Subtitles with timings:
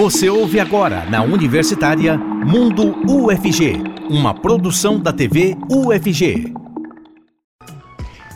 [0.00, 6.54] Você ouve agora na Universitária Mundo UFG, uma produção da TV UFG.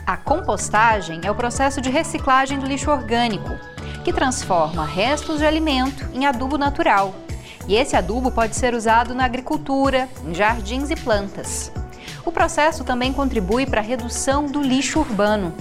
[0.06, 3.48] A compostagem é o processo de reciclagem do lixo orgânico,
[4.04, 7.14] que transforma restos de alimento em adubo natural.
[7.66, 11.72] E esse adubo pode ser usado na agricultura, em jardins e plantas.
[12.26, 15.54] O processo também contribui para a redução do lixo urbano.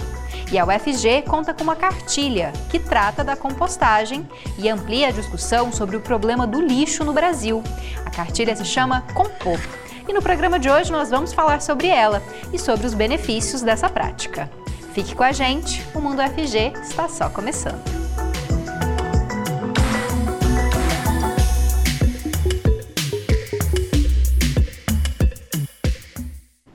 [0.52, 4.28] E a UFG conta com uma cartilha que trata da compostagem
[4.58, 7.62] e amplia a discussão sobre o problema do lixo no Brasil.
[8.04, 9.58] A cartilha se chama Compor.
[10.06, 13.88] E no programa de hoje nós vamos falar sobre ela e sobre os benefícios dessa
[13.88, 14.50] prática.
[14.92, 17.82] Fique com a gente, o Mundo UFG está só começando.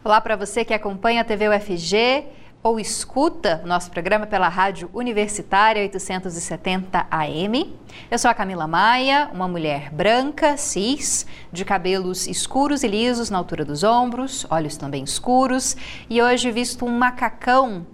[0.03, 2.25] Olá para você que acompanha a TV UFG
[2.61, 7.73] ou escuta o nosso programa pela Rádio Universitária 870 AM.
[8.11, 13.37] Eu sou a Camila Maia, uma mulher branca, cis, de cabelos escuros e lisos na
[13.37, 15.77] altura dos ombros, olhos também escuros,
[16.09, 17.87] e hoje visto um macacão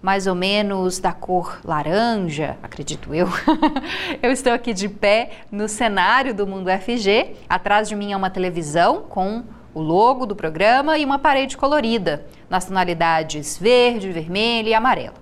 [0.00, 3.28] mais ou menos da cor laranja, acredito eu.
[4.22, 7.34] eu estou aqui de pé no cenário do Mundo FG.
[7.48, 9.42] Atrás de mim é uma televisão com
[9.78, 15.14] o logo do programa e uma parede colorida, nas tonalidades verde, vermelho e amarelo.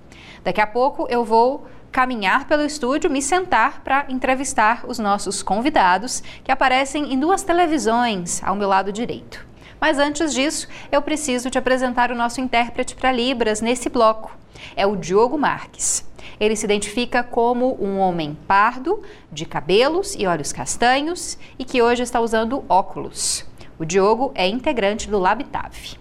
[0.43, 6.23] Daqui a pouco eu vou caminhar pelo estúdio, me sentar para entrevistar os nossos convidados,
[6.43, 9.45] que aparecem em duas televisões ao meu lado direito.
[9.79, 14.35] Mas antes disso, eu preciso te apresentar o nosso intérprete para Libras nesse bloco.
[14.75, 16.03] É o Diogo Marques.
[16.41, 22.03] Ele se identifica como um homem pardo, de cabelos e olhos castanhos e que hoje
[22.03, 23.46] está usando óculos.
[23.79, 25.99] O Diogo é integrante do LabTAV.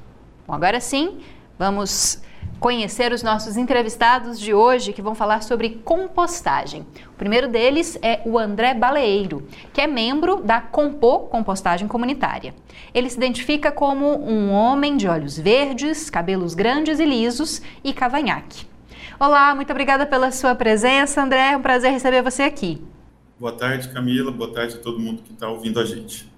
[0.47, 1.19] Bom, agora sim,
[1.59, 2.21] vamos
[2.59, 6.85] conhecer os nossos entrevistados de hoje que vão falar sobre compostagem.
[7.07, 12.55] O primeiro deles é o André Baleeiro, que é membro da Compô Compostagem Comunitária.
[12.93, 18.65] Ele se identifica como um homem de olhos verdes, cabelos grandes e lisos e cavanhaque.
[19.19, 21.51] Olá, muito obrigada pela sua presença, André.
[21.51, 22.81] É um prazer receber você aqui.
[23.37, 24.31] Boa tarde, Camila.
[24.31, 26.34] Boa tarde a todo mundo que está ouvindo a gente.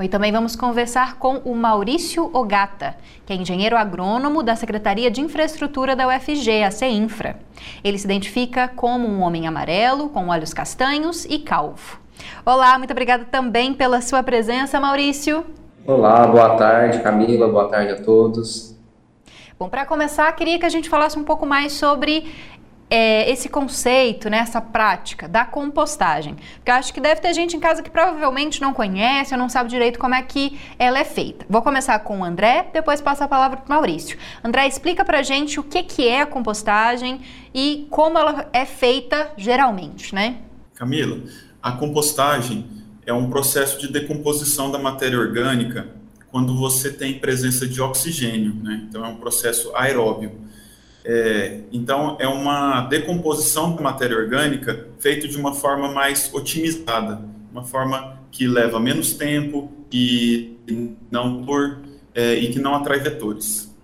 [0.00, 2.94] E também vamos conversar com o Maurício Ogata,
[3.26, 7.36] que é engenheiro agrônomo da Secretaria de Infraestrutura da UFG, a CEINFRA.
[7.82, 11.98] Ele se identifica como um homem amarelo, com olhos castanhos e calvo.
[12.46, 15.44] Olá, muito obrigada também pela sua presença, Maurício.
[15.84, 18.78] Olá, boa tarde, Camila, boa tarde a todos.
[19.58, 22.32] Bom, para começar, queria que a gente falasse um pouco mais sobre
[22.90, 26.36] é, esse conceito, né, essa prática da compostagem.
[26.56, 29.48] Porque eu acho que deve ter gente em casa que provavelmente não conhece ou não
[29.48, 31.44] sabe direito como é que ela é feita.
[31.48, 34.18] Vou começar com o André, depois passo a palavra para o Maurício.
[34.42, 37.20] André, explica para gente o que, que é a compostagem
[37.54, 40.38] e como ela é feita geralmente, né?
[40.74, 41.18] Camila,
[41.62, 42.66] a compostagem
[43.04, 45.88] é um processo de decomposição da matéria orgânica
[46.30, 48.84] quando você tem presença de oxigênio, né?
[48.88, 50.32] Então é um processo aeróbio.
[51.10, 57.64] É, então, é uma decomposição da matéria orgânica feita de uma forma mais otimizada, uma
[57.64, 60.54] forma que leva menos tempo e
[61.10, 61.78] não por
[62.14, 63.74] é, e que não atrai vetores.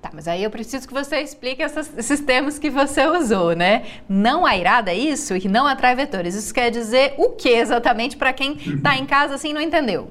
[0.00, 3.84] Tá, mas aí eu preciso que você explique essas, esses termos que você usou, né?
[4.08, 6.34] Não airada é isso e não atrai vetores.
[6.34, 10.10] Isso quer dizer o que exatamente para quem está em casa assim não entendeu?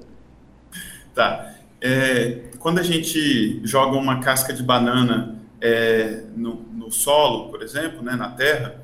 [1.16, 1.56] Tá.
[1.81, 8.03] É, quando a gente joga uma casca de banana é, no, no, solo, por exemplo,
[8.03, 8.75] né, na terra,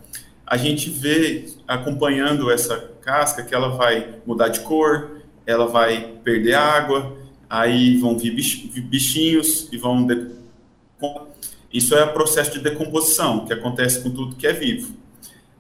[0.48, 6.54] a gente vê, acompanhando essa casca, que ela vai mudar de cor, ela vai perder
[6.54, 7.18] água,
[7.50, 10.08] aí vão vir bichinhos e vão...
[11.72, 14.94] Isso é o processo de decomposição, que acontece com tudo que é vivo.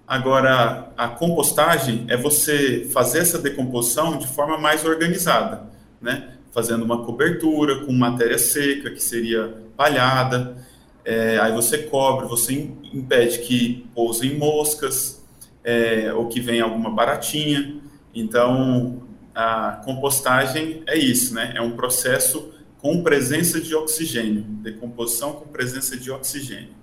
[0.07, 5.63] Agora, a compostagem é você fazer essa decomposição de forma mais organizada,
[6.01, 6.35] né?
[6.51, 10.57] Fazendo uma cobertura com matéria seca, que seria palhada,
[11.05, 15.25] é, aí você cobre, você impede que pousem moscas
[15.63, 17.79] é, ou que venha alguma baratinha.
[18.13, 19.03] Então,
[19.33, 21.53] a compostagem é isso, né?
[21.55, 26.79] É um processo com presença de oxigênio, decomposição com presença de oxigênio.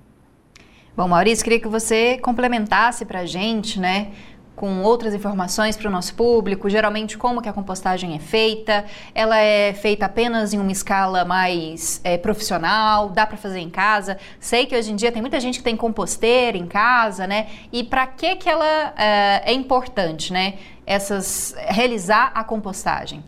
[0.96, 4.12] Bom, Maurício, queria que você complementasse para a gente, né?
[4.56, 9.36] Com outras informações para o nosso público, geralmente como que a compostagem é feita, ela
[9.36, 14.16] é feita apenas em uma escala mais é, profissional, dá para fazer em casa.
[14.40, 17.48] Sei que hoje em dia tem muita gente que tem composteira em casa, né?
[17.70, 20.54] E para que que ela é, é importante, né?
[20.86, 23.22] Essas realizar a compostagem.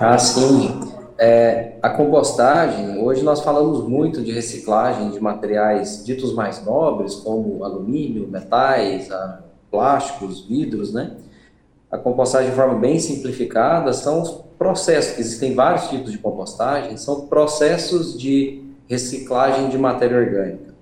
[0.00, 0.80] Ah, sim.
[1.18, 7.64] É, a compostagem, hoje nós falamos muito de reciclagem de materiais ditos mais nobres, como
[7.64, 9.45] alumínio, metais, a
[9.76, 11.16] plásticos, vidros, né?
[11.90, 17.26] A compostagem de forma bem simplificada são os processos, existem vários tipos de compostagem, são
[17.26, 20.74] processos de reciclagem de matéria orgânica.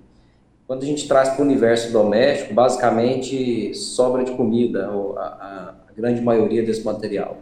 [0.65, 6.21] Quando a gente traz para o universo doméstico, basicamente sobra de comida, a, a grande
[6.21, 7.39] maioria desse material.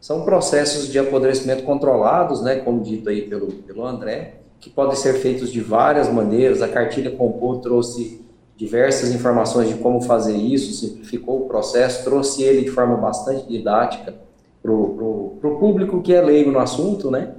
[0.00, 5.14] São processos de apodrecimento controlados, né, como dito aí pelo, pelo André, que podem ser
[5.20, 6.62] feitos de várias maneiras.
[6.62, 8.25] A cartilha Compor trouxe
[8.56, 14.14] diversas informações de como fazer isso, simplificou o processo, trouxe ele de forma bastante didática
[14.62, 17.34] para o público que é leigo no assunto, né?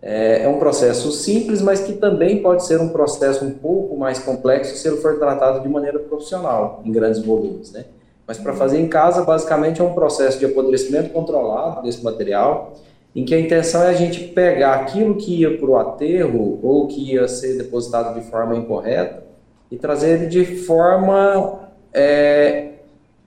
[0.00, 4.18] É, é, um processo simples, mas que também pode ser um processo um pouco mais
[4.18, 7.84] complexo se ele for tratado de maneira profissional, em grandes volumes, né?
[8.26, 12.72] Mas para fazer em casa, basicamente é um processo de apodrecimento controlado desse material,
[13.14, 16.86] em que a intenção é a gente pegar aquilo que ia para o aterro ou
[16.88, 19.31] que ia ser depositado de forma incorreta
[19.72, 22.72] e trazer ele de forma é,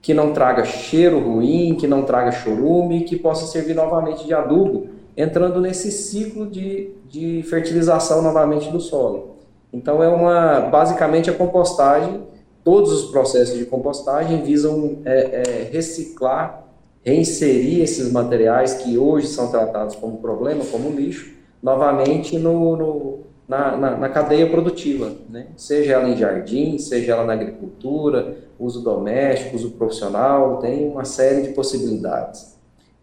[0.00, 4.86] que não traga cheiro ruim, que não traga chorume, que possa servir novamente de adubo
[5.16, 9.38] entrando nesse ciclo de, de fertilização novamente do solo.
[9.72, 12.22] Então é uma, basicamente a compostagem,
[12.62, 16.64] todos os processos de compostagem visam é, é, reciclar,
[17.04, 23.76] reinserir esses materiais que hoje são tratados como problema, como lixo, novamente no, no na,
[23.76, 25.46] na, na, cadeia produtiva, né?
[25.56, 31.42] seja ela em jardim, seja ela na agricultura, uso doméstico, uso profissional, tem uma série
[31.42, 32.56] de possibilidades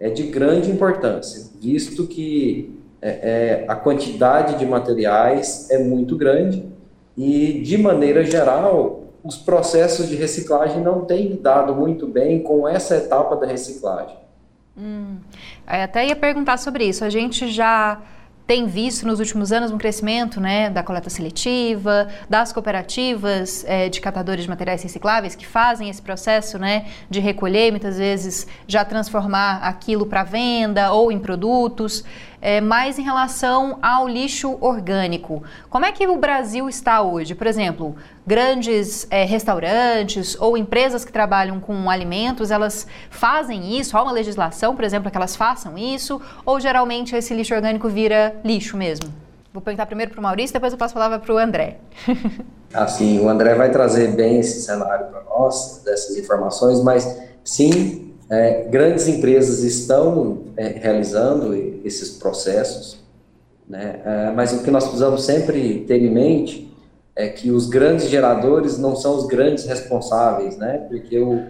[0.03, 6.65] é de grande importância, visto que é, é, a quantidade de materiais é muito grande
[7.17, 12.97] e, de maneira geral, os processos de reciclagem não têm lidado muito bem com essa
[12.97, 14.17] etapa da reciclagem.
[14.77, 15.19] Hum,
[15.65, 17.05] até ia perguntar sobre isso.
[17.05, 18.01] A gente já
[18.45, 24.01] tem visto nos últimos anos um crescimento né, da coleta seletiva, das cooperativas é, de
[24.01, 29.59] catadores de materiais recicláveis que fazem esse processo né, de recolher, muitas vezes já transformar
[29.63, 32.03] aquilo para venda ou em produtos
[32.43, 35.41] é, mais em relação ao lixo orgânico.
[35.69, 37.33] Como é que o Brasil está hoje?
[37.33, 37.95] Por exemplo,
[38.27, 43.97] grandes é, restaurantes ou empresas que trabalham com alimentos, elas fazem isso?
[43.97, 46.21] Há uma legislação, por exemplo, que elas façam isso?
[46.45, 49.07] Ou geralmente esse lixo orgânico vira lixo mesmo?
[49.53, 51.77] Vou perguntar primeiro para o Maurício, depois eu passo a palavra para o André.
[52.73, 58.63] assim, o André vai trazer bem esse cenário para nós, dessas informações, mas sim, é,
[58.63, 61.53] grandes empresas estão é, realizando
[61.85, 62.97] esses processos,
[63.69, 64.01] né?
[64.03, 66.73] É, mas o que nós precisamos sempre ter em mente
[67.15, 70.79] é que os grandes geradores não são os grandes responsáveis, né?
[70.89, 71.43] Porque o,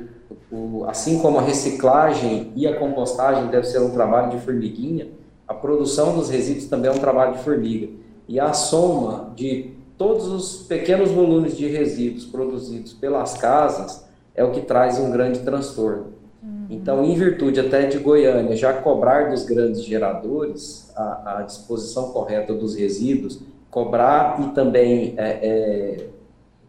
[0.52, 5.08] o, assim como a reciclagem e a compostagem deve ser um trabalho de formiguinha,
[5.48, 7.88] a produção dos resíduos também é um trabalho de formiga.
[8.28, 14.52] E a soma de todos os pequenos volumes de resíduos produzidos pelas casas é o
[14.52, 16.23] que traz um grande transtorno.
[16.70, 22.54] Então, em virtude até de Goiânia já cobrar dos grandes geradores a, a disposição correta
[22.54, 26.08] dos resíduos, cobrar e também é, é,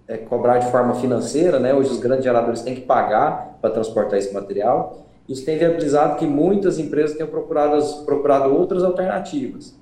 [0.07, 1.75] é, cobrar de forma financeira, né?
[1.75, 5.05] Hoje os grandes geradores têm que pagar para transportar esse material.
[5.29, 9.75] Isso tem viabilizado que muitas empresas tenham procurado, procurado outras alternativas.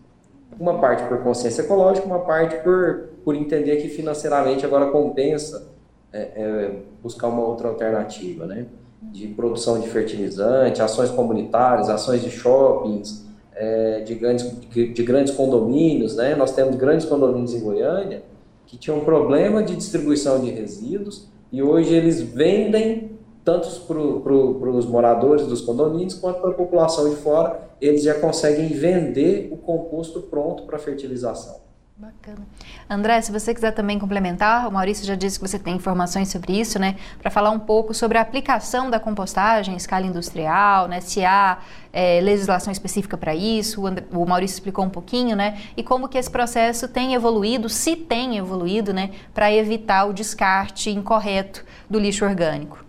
[0.58, 5.68] Uma parte por consciência ecológica, uma parte por, por entender que financeiramente agora compensa
[6.12, 8.66] é, é, buscar uma outra alternativa, né?
[9.12, 15.34] De produção de fertilizante, ações comunitárias, ações de shoppings, é, de, grandes, de, de, grandes
[15.34, 16.34] condomínios, né?
[16.34, 18.22] Nós temos grandes condomínios em Goiânia
[18.66, 23.12] que tinham um problema de distribuição de resíduos e hoje eles vendem
[23.44, 28.68] tanto para os moradores dos condomínios quanto para a população de fora, eles já conseguem
[28.68, 31.56] vender o composto pronto para fertilização.
[31.96, 32.46] Bacana.
[32.88, 36.58] André, se você quiser também complementar, o Maurício já disse que você tem informações sobre
[36.58, 36.96] isso, né?
[37.20, 41.00] Para falar um pouco sobre a aplicação da compostagem em escala industrial, né?
[41.00, 41.60] Se há
[41.92, 45.60] é, legislação específica para isso, o, André, o, Maurício explicou um pouquinho, né?
[45.76, 49.10] E como que esse processo tem evoluído, se tem evoluído, né?
[49.34, 52.82] Para evitar o descarte incorreto do lixo orgânico.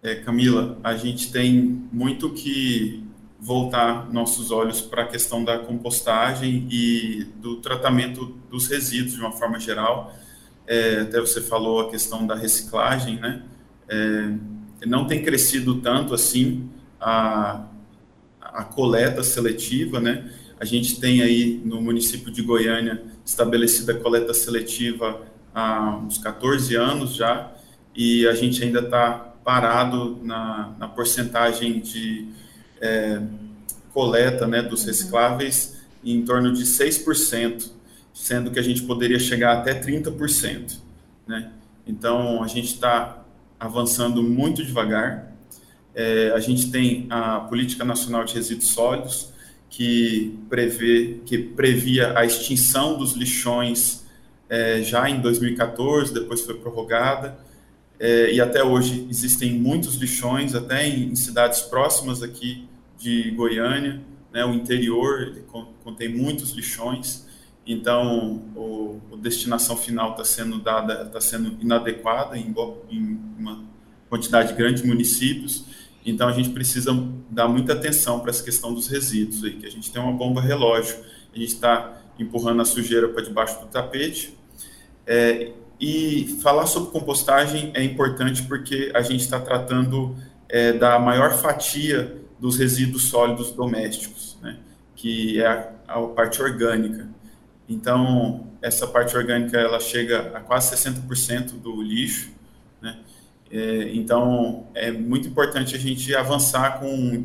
[0.00, 3.07] É, Camila, a gente tem muito que
[3.48, 9.32] voltar nossos olhos para a questão da compostagem e do tratamento dos resíduos de uma
[9.32, 10.14] forma geral.
[10.66, 13.42] É, até você falou a questão da reciclagem, né?
[13.88, 14.34] É,
[14.86, 16.68] não tem crescido tanto assim
[17.00, 17.64] a,
[18.38, 20.30] a coleta seletiva, né?
[20.60, 25.22] A gente tem aí no município de Goiânia estabelecida a coleta seletiva
[25.54, 27.50] há uns 14 anos já,
[27.96, 29.12] e a gente ainda está
[29.42, 32.28] parado na, na porcentagem de
[32.80, 33.20] é,
[33.92, 34.86] coleta né, dos uhum.
[34.86, 37.70] recicláveis em torno de 6%,
[38.14, 40.78] sendo que a gente poderia chegar até 30%.
[41.26, 41.50] Né?
[41.86, 43.24] Então, a gente está
[43.58, 45.32] avançando muito devagar.
[45.94, 49.32] É, a gente tem a Política Nacional de Resíduos Sólidos,
[49.68, 54.06] que prevê que previa a extinção dos lixões
[54.48, 57.38] é, já em 2014, depois foi prorrogada,
[58.00, 64.00] é, e até hoje existem muitos lixões, até em, em cidades próximas aqui de Goiânia,
[64.32, 65.34] né, o interior
[65.82, 67.26] contém muitos lixões,
[67.66, 72.54] então o, a destinação final está sendo dada, está sendo inadequada em,
[72.90, 73.64] em uma
[74.08, 75.64] quantidade grande de municípios,
[76.04, 76.92] então a gente precisa
[77.28, 80.40] dar muita atenção para essa questão dos resíduos aí, que a gente tem uma bomba
[80.40, 80.96] relógio,
[81.34, 84.36] a gente está empurrando a sujeira para debaixo do tapete.
[85.06, 90.16] É, e falar sobre compostagem é importante porque a gente está tratando
[90.48, 94.58] é, da maior fatia dos resíduos sólidos domésticos, né,
[94.94, 97.08] que é a, a parte orgânica.
[97.68, 102.30] Então, essa parte orgânica ela chega a quase 60% do lixo,
[102.80, 102.98] né?
[103.50, 107.24] É, então, é muito importante a gente avançar com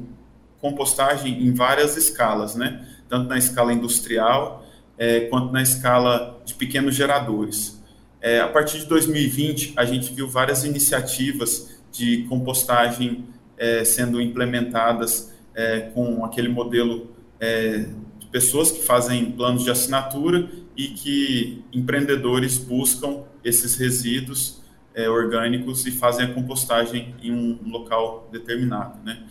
[0.59, 2.87] compostagem em várias escalas, né?
[3.09, 4.65] Tanto na escala industrial
[4.97, 7.81] é, quanto na escala de pequenos geradores.
[8.23, 13.25] É, a partir de 2020, a gente viu várias iniciativas de compostagem
[13.57, 17.85] é, sendo implementadas é, com aquele modelo é,
[18.17, 24.61] de pessoas que fazem planos de assinatura e que empreendedores buscam esses resíduos
[24.95, 29.21] é, orgânicos e fazem a compostagem em um local determinado, né?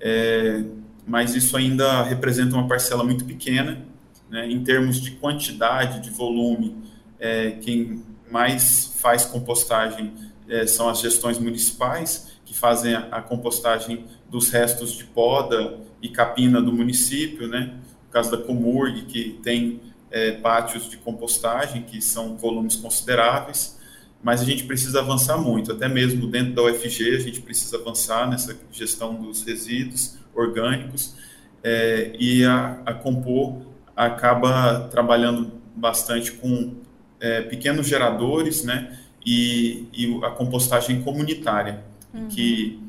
[0.00, 0.64] É,
[1.06, 3.84] mas isso ainda representa uma parcela muito pequena,
[4.30, 4.50] né?
[4.50, 6.74] Em termos de quantidade, de volume,
[7.18, 10.12] é, quem mais faz compostagem
[10.48, 16.08] é, são as gestões municipais que fazem a, a, compostagem dos restos de poda e
[16.08, 17.74] capina do município, né?
[18.06, 23.80] No caso da Comurg, que tem é, pátios de compostagem que são volumes consideráveis
[24.22, 28.28] mas a gente precisa avançar muito, até mesmo dentro da UFG, a gente precisa avançar
[28.28, 31.14] nessa gestão dos resíduos orgânicos,
[31.62, 36.74] é, e a, a acaba trabalhando bastante com
[37.20, 42.28] é, pequenos geradores, né, e, e a compostagem comunitária, uhum.
[42.28, 42.80] que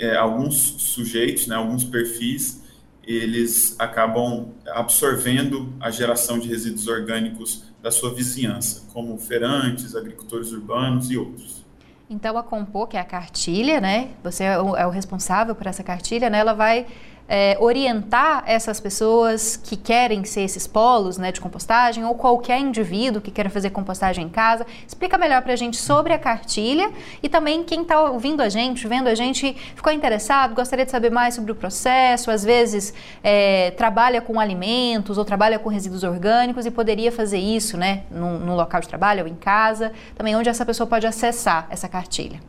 [0.00, 2.60] é, alguns sujeitos, né, alguns perfis,
[3.02, 11.10] eles acabam absorvendo a geração de resíduos orgânicos da sua vizinhança, como feirantes, agricultores urbanos
[11.10, 11.64] e outros.
[12.08, 14.10] Então a Compor, que é a cartilha, né?
[14.22, 16.38] Você é o, é o responsável por essa cartilha, né?
[16.38, 16.86] Ela vai
[17.32, 23.22] é, orientar essas pessoas que querem ser esses polos né, de compostagem ou qualquer indivíduo
[23.22, 24.66] que queira fazer compostagem em casa.
[24.84, 26.90] Explica melhor para a gente sobre a cartilha
[27.22, 31.10] e também quem está ouvindo a gente, vendo a gente, ficou interessado, gostaria de saber
[31.10, 36.66] mais sobre o processo, às vezes é, trabalha com alimentos ou trabalha com resíduos orgânicos
[36.66, 40.48] e poderia fazer isso né, no, no local de trabalho ou em casa, também onde
[40.48, 42.40] essa pessoa pode acessar essa cartilha.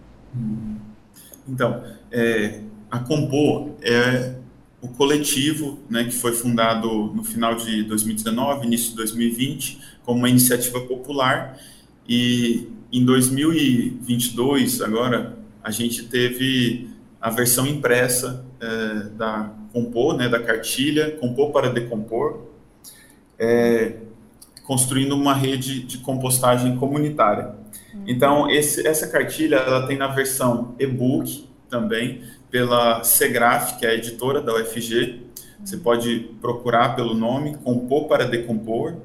[1.48, 4.41] Então, é, a Compor é
[4.82, 10.30] o coletivo, né, que foi fundado no final de 2019, início de 2020, como uma
[10.30, 11.60] iniciativa popular.
[12.10, 16.90] E em 2022, agora, a gente teve
[17.22, 22.48] a versão impressa é, da Compor, né, da cartilha, Compor para Decompor,
[23.40, 23.98] é,
[24.64, 27.56] construindo uma rede de compostagem comunitária.
[27.94, 28.04] Uhum.
[28.08, 33.94] Então, esse, essa cartilha ela tem na versão e-book também, pela Segraf, que é a
[33.96, 35.22] editora da UFG.
[35.64, 38.98] Você pode procurar pelo nome, Compor para Decompor,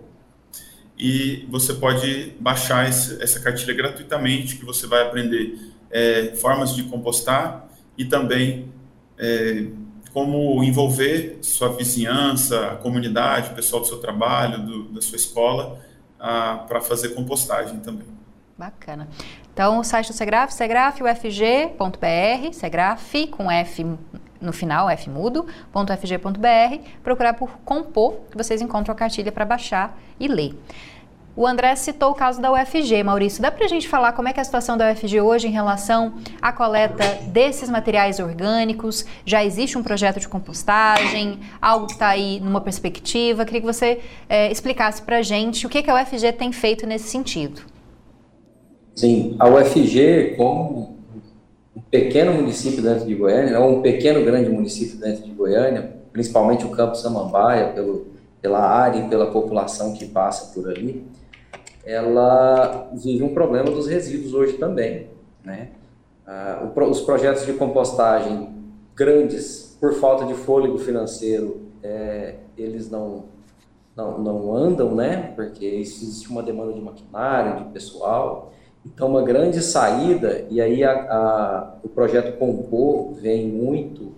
[0.99, 5.59] e você pode baixar esse, essa cartilha gratuitamente, que você vai aprender
[5.91, 8.73] é, formas de compostar e também
[9.19, 9.67] é,
[10.13, 15.79] como envolver sua vizinhança, a comunidade, o pessoal do seu trabalho, do, da sua escola,
[16.19, 18.07] para fazer compostagem também.
[18.57, 19.07] Bacana.
[19.57, 23.87] Então, o site do Segraf, segrafufg.br, Segraf com F
[24.39, 29.99] no final, F mudo, .fg.br, procurar por compor, que vocês encontram a cartilha para baixar
[30.21, 30.55] e ler.
[31.35, 33.41] O André citou o caso da UFG, Maurício.
[33.41, 36.17] Dá para a gente falar como é, é a situação da UFG hoje em relação
[36.43, 39.07] à coleta desses materiais orgânicos?
[39.25, 43.47] Já existe um projeto de compostagem, algo que está aí numa perspectiva?
[43.47, 46.87] Queria que você é, explicasse para a gente o que, que a UFG tem feito
[46.87, 47.75] nesse sentido.
[48.97, 50.97] Sim, a UFG, como
[51.77, 56.65] um pequeno município dentro de Goiânia, ou um pequeno grande município dentro de Goiânia, principalmente
[56.65, 58.07] o Campo Samambaia, pelo,
[58.41, 61.07] pela área e pela população que passa por ali,
[61.85, 65.09] ela vive um problema dos resíduos hoje também.
[65.45, 65.69] Né?
[66.27, 68.49] Ah, o, os projetos de compostagem
[68.95, 73.25] grandes, por falta de fôlego financeiro, é, eles não,
[73.95, 75.35] não, não andam, né?
[75.37, 78.55] porque existe uma demanda de maquinário, de pessoal,
[78.95, 84.13] Então, uma grande saída, e aí a, a, o projeto Compor vem muito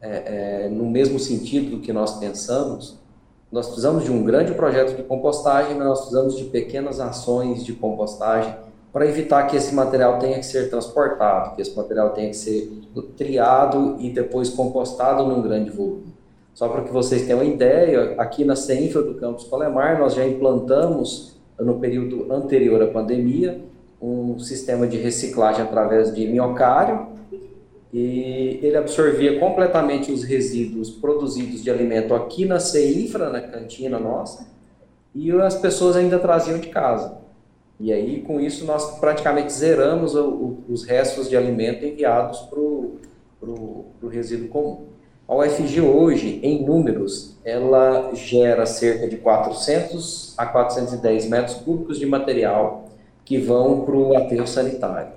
[0.00, 2.96] é, é, no mesmo sentido do que nós pensamos,
[3.50, 7.72] nós precisamos de um grande projeto de compostagem, mas nós precisamos de pequenas ações de
[7.72, 8.54] compostagem
[8.92, 12.70] para evitar que esse material tenha que ser transportado, que esse material tenha que ser
[13.16, 16.14] triado e depois compostado num grande volume.
[16.54, 20.26] Só para que vocês tenham uma ideia, aqui na CEINFRA do campus Colemar, nós já
[20.26, 23.60] implantamos, no período anterior à pandemia,
[24.00, 27.08] um sistema de reciclagem através de minhocário,
[27.92, 34.46] e ele absorvia completamente os resíduos produzidos de alimento aqui na CEINFRA, na cantina nossa,
[35.14, 37.18] e as pessoas ainda traziam de casa.
[37.78, 42.58] E aí, com isso, nós praticamente zeramos o, o, os restos de alimento enviados para
[42.58, 44.86] o resíduo comum.
[45.28, 52.06] A UFG hoje, em números, ela gera cerca de 400 a 410 metros cúbicos de
[52.06, 52.85] material
[53.26, 55.12] que vão para o aterro sanitário.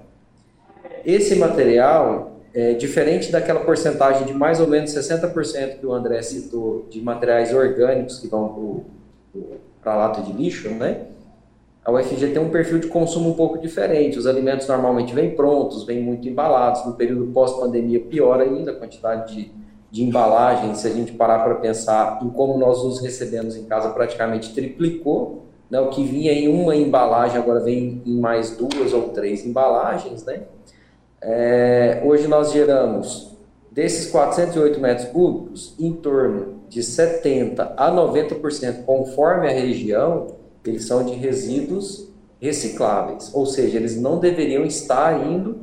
[1.06, 6.88] Esse material, é, diferente daquela porcentagem de mais ou menos 60% que o André citou
[6.90, 8.84] de materiais orgânicos que vão
[9.82, 11.06] para a lata de lixo, né?
[11.86, 14.18] A UFG tem um perfil de consumo um pouco diferente.
[14.20, 16.86] Os alimentos normalmente vêm prontos, vêm muito embalados.
[16.86, 19.52] No período pós-pandemia, pior ainda a quantidade de,
[19.90, 20.76] de embalagem.
[20.76, 25.49] Se a gente parar para pensar em como nós os recebemos em casa, praticamente triplicou.
[25.70, 25.80] Né?
[25.80, 30.44] O que vinha em uma embalagem agora vem em mais duas ou três embalagens, né?
[31.22, 33.36] É, hoje nós geramos,
[33.72, 40.28] desses 408 metros cúbicos, em torno de 70% a 90%, conforme a região,
[40.66, 42.10] eles são de resíduos
[42.42, 45.58] recicláveis, ou seja, eles não deveriam estar indo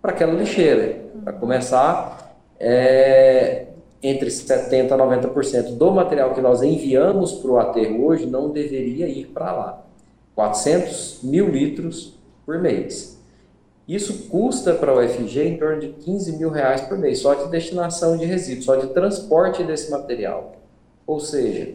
[0.00, 1.04] para aquela lixeira.
[1.22, 3.66] Para começar, é,
[4.02, 9.08] entre 70% a 90% do material que nós enviamos para o aterro hoje não deveria
[9.08, 9.86] ir para lá.
[10.34, 13.16] 400 mil litros por mês.
[13.88, 17.48] Isso custa para a UFG em torno de 15 mil reais por mês, só de
[17.50, 20.56] destinação de resíduos, só de transporte desse material.
[21.06, 21.74] Ou seja,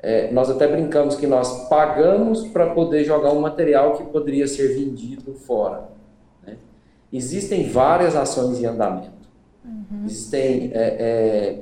[0.00, 4.74] é, nós até brincamos que nós pagamos para poder jogar um material que poderia ser
[4.74, 5.88] vendido fora.
[6.44, 6.56] Né?
[7.12, 9.13] Existem várias ações em andamento.
[9.64, 10.04] Uhum.
[10.04, 11.60] Existem é, é,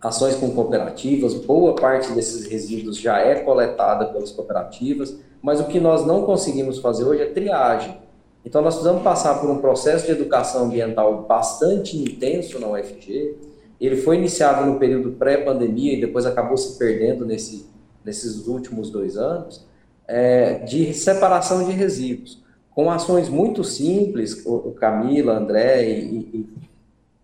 [0.00, 5.80] ações com cooperativas, boa parte desses resíduos já é coletada pelas cooperativas, mas o que
[5.80, 7.98] nós não conseguimos fazer hoje é triagem.
[8.44, 13.36] Então, nós precisamos passar por um processo de educação ambiental bastante intenso na UFG.
[13.80, 17.66] Ele foi iniciado no período pré-pandemia e depois acabou se perdendo nesse,
[18.04, 19.66] nesses últimos dois anos,
[20.06, 26.46] é, de separação de resíduos, com ações muito simples, o, Camila, André e, e,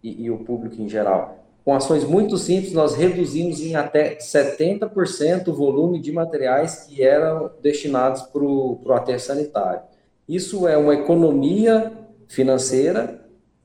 [0.02, 1.38] e, e o público em geral.
[1.64, 7.50] Com ações muito simples, nós reduzimos em até 70% o volume de materiais que eram
[7.62, 9.80] destinados para o aterro sanitário.
[10.28, 11.92] Isso é uma economia
[12.26, 13.20] financeira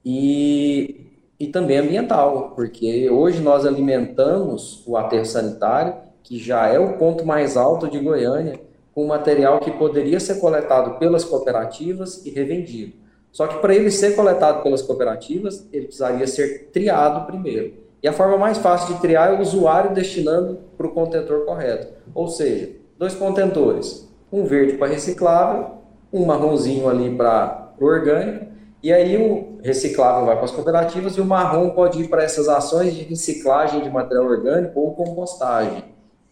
[0.05, 1.07] e,
[1.39, 7.25] e também ambiental, porque hoje nós alimentamos o aterro sanitário, que já é o ponto
[7.25, 8.59] mais alto de Goiânia,
[8.93, 12.93] com material que poderia ser coletado pelas cooperativas e revendido.
[13.31, 17.73] Só que para ele ser coletado pelas cooperativas, ele precisaria ser triado primeiro.
[18.01, 21.87] E a forma mais fácil de triar é o usuário destinando para o contentor correto.
[22.13, 25.77] Ou seja, dois contentores, um verde para reciclável
[26.11, 28.47] um marronzinho ali para o orgânico,
[28.81, 32.47] e aí o reciclável vai para as cooperativas e o marrom pode ir para essas
[32.47, 35.83] ações de reciclagem de material orgânico ou compostagem,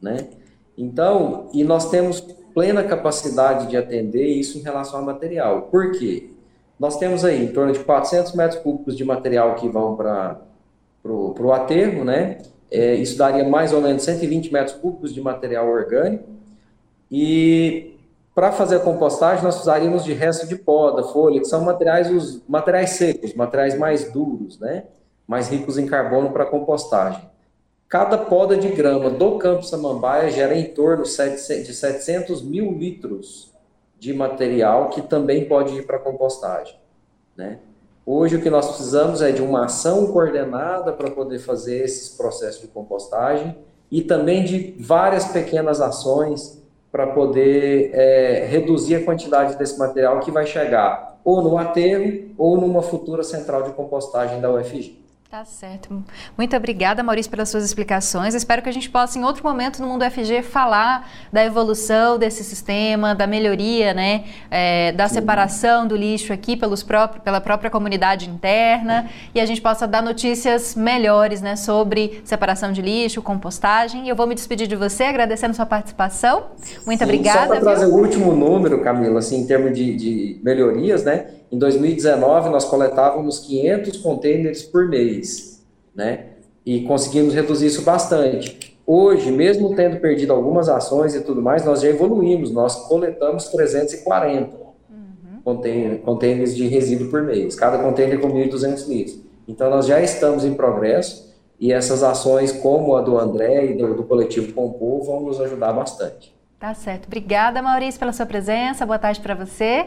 [0.01, 0.27] né?
[0.77, 2.21] Então, e nós temos
[2.53, 5.63] plena capacidade de atender isso em relação ao material.
[5.63, 6.29] Por quê?
[6.79, 10.39] Nós temos aí em torno de 400 metros cúbicos de material que vão para
[11.03, 12.39] o aterro, né?
[12.69, 16.25] É, isso daria mais ou menos 120 metros cúbicos de material orgânico.
[17.09, 17.95] E
[18.33, 22.41] para fazer a compostagem, nós precisaríamos de resto de poda, folha, que são materiais, os
[22.47, 24.83] materiais secos, materiais mais duros, né?
[25.25, 27.21] mais ricos em carbono para compostagem.
[27.87, 33.54] Cada poda de grama do Campo Samambaia gera em torno de 700 mil litros
[33.99, 36.75] de material que também pode ir para compostagem.
[37.35, 37.59] Né?
[38.05, 42.61] Hoje o que nós precisamos é de uma ação coordenada para poder fazer esses processos
[42.61, 43.57] de compostagem
[43.91, 50.31] e também de várias pequenas ações para poder é, reduzir a quantidade desse material que
[50.31, 55.04] vai chegar ou no aterro ou numa futura central de compostagem da UFG.
[55.29, 56.03] Tá certo.
[56.37, 58.35] Muito obrigada, Maurício, pelas suas explicações.
[58.35, 62.43] Espero que a gente possa, em outro momento no Mundo FG, falar da evolução desse
[62.43, 68.29] sistema, da melhoria, né, é, da separação do lixo aqui pelos próprios, pela própria comunidade
[68.29, 74.05] interna e a gente possa dar notícias melhores né, sobre separação de lixo, compostagem.
[74.05, 76.51] E eu vou me despedir de você, agradecendo sua participação.
[76.85, 77.39] Muito Sim, obrigada.
[77.39, 81.25] Só para trazer o último número, Camila, assim, em termos de, de melhorias, né?
[81.55, 85.65] Em 2019, nós coletávamos 500 containers por mês,
[85.95, 86.25] né?
[86.65, 88.77] E conseguimos reduzir isso bastante.
[88.85, 94.53] Hoje, mesmo tendo perdido algumas ações e tudo mais, nós já evoluímos, nós coletamos 340
[94.89, 95.97] uhum.
[96.03, 99.17] containers de resíduo por mês, cada container com 1.200 litros.
[99.47, 103.93] Então, nós já estamos em progresso e essas ações, como a do André e do,
[103.93, 106.35] do coletivo Compor, vão nos ajudar bastante.
[106.59, 107.05] Tá certo.
[107.05, 108.85] Obrigada, Maurício, pela sua presença.
[108.85, 109.85] Boa tarde para você.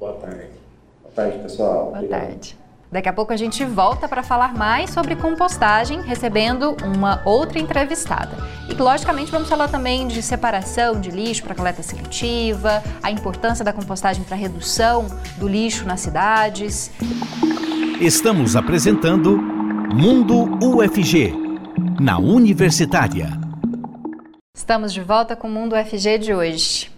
[0.00, 0.63] Boa tarde
[1.14, 1.86] tarde, pessoal.
[1.86, 2.20] Boa Obrigado.
[2.20, 2.64] tarde.
[2.94, 8.36] Daqui a pouco a gente volta para falar mais sobre compostagem, recebendo uma outra entrevistada.
[8.68, 13.72] E logicamente vamos falar também de separação de lixo para coleta seletiva, a importância da
[13.72, 15.06] compostagem para redução
[15.38, 16.92] do lixo nas cidades.
[18.00, 21.34] Estamos apresentando Mundo UFG,
[22.00, 23.28] na Universitária.
[24.56, 26.92] Estamos de volta com o Mundo UFG de hoje.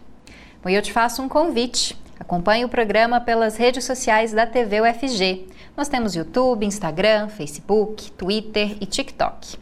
[0.63, 1.97] Bom, eu te faço um convite.
[2.19, 5.49] Acompanhe o programa pelas redes sociais da TV UFG.
[5.77, 9.59] Nós temos YouTube, Instagram, Facebook, Twitter e TikTok.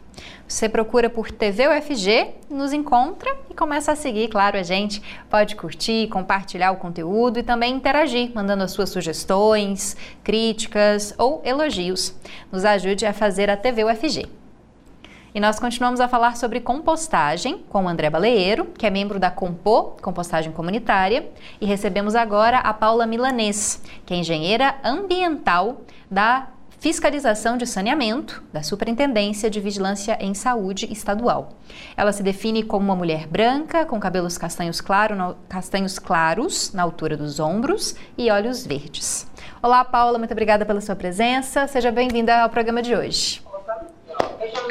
[0.47, 5.01] Você procura por TV UFG, nos encontra e começa a seguir, claro, a gente.
[5.29, 12.15] Pode curtir, compartilhar o conteúdo e também interagir, mandando as suas sugestões, críticas ou elogios.
[12.51, 14.44] Nos ajude a fazer a TV UFG.
[15.35, 19.29] E nós continuamos a falar sobre compostagem com o André Baleeiro, que é membro da
[19.29, 26.47] Compô, Compostagem Comunitária, e recebemos agora a Paula Milanês, que é engenheira ambiental da
[26.79, 31.49] Fiscalização de Saneamento da Superintendência de Vigilância em Saúde Estadual.
[31.97, 37.17] Ela se define como uma mulher branca, com cabelos castanhos, claro, castanhos claros na altura
[37.17, 39.27] dos ombros e olhos verdes.
[39.61, 41.67] Olá, Paula, muito obrigada pela sua presença.
[41.67, 43.44] Seja bem-vinda ao programa de hoje.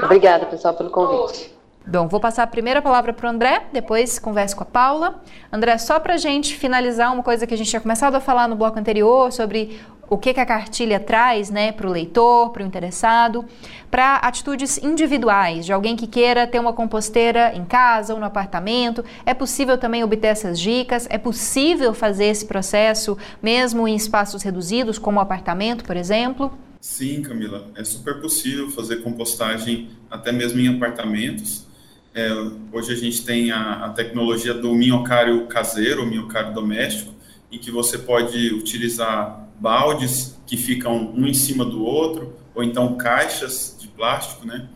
[0.02, 1.54] Obrigada, pessoal, pelo convite.
[1.86, 5.22] Bom, vou passar a primeira palavra para o André, depois converso com a Paula.
[5.52, 8.48] André, só para a gente finalizar uma coisa que a gente tinha começado a falar
[8.48, 9.78] no bloco anterior sobre
[10.08, 13.44] o que, que a cartilha traz né, para o leitor, para o interessado,
[13.90, 19.04] para atitudes individuais, de alguém que queira ter uma composteira em casa ou no apartamento.
[19.26, 21.06] É possível também obter essas dicas?
[21.10, 26.50] É possível fazer esse processo mesmo em espaços reduzidos, como o apartamento, por exemplo?
[26.84, 31.66] Sim, Camila, é super possível fazer compostagem até mesmo em apartamentos.
[32.14, 32.30] É,
[32.70, 37.10] hoje a gente tem a, a, tecnologia do minhocário caseiro, minhocário doméstico,
[37.50, 42.96] em que você pode utilizar baldes que ficam um em cima do outro, ou então
[42.98, 44.68] caixas de plástico, né?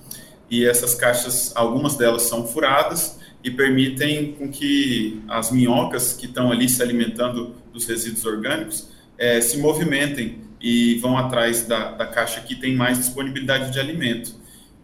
[0.50, 6.50] E essas caixas, algumas delas são furadas e permitem com que as minhocas que estão
[6.50, 12.40] ali se alimentando dos resíduos orgânicos é, se movimentem e vão atrás da, da caixa
[12.40, 14.34] que tem mais disponibilidade de alimento.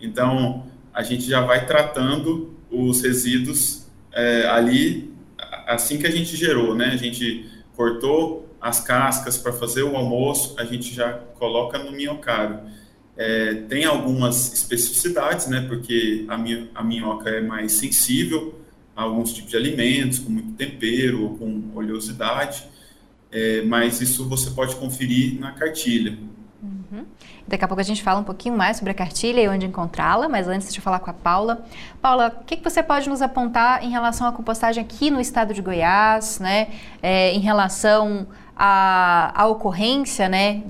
[0.01, 5.13] Então, a gente já vai tratando os resíduos é, ali
[5.67, 6.87] assim que a gente gerou, né?
[6.87, 12.61] A gente cortou as cascas para fazer o almoço, a gente já coloca no minhocário.
[13.17, 15.65] É, tem algumas especificidades, né?
[15.69, 18.61] Porque a, minha, a minhoca é mais sensível
[18.95, 22.74] a alguns tipos de alimentos, com muito tempero ou com oleosidade
[23.35, 26.17] é, mas isso você pode conferir na cartilha.
[26.63, 27.05] Uhum.
[27.47, 30.29] Daqui a pouco a gente fala um pouquinho mais sobre a cartilha e onde encontrá-la,
[30.29, 31.65] mas antes de eu falar com a Paula.
[32.01, 35.53] Paula, o que, que, você pode nos apontar em relação à compostagem aqui no estado
[35.53, 36.69] de Goiás, né?
[37.03, 40.63] É, em relação à, à ocorrência, né?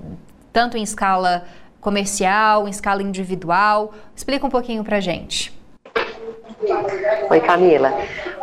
[0.50, 1.44] Tanto em escala
[1.82, 3.92] comercial, em escala individual.
[4.16, 5.52] Explica um pouquinho para gente.
[7.30, 7.92] Oi, Camila.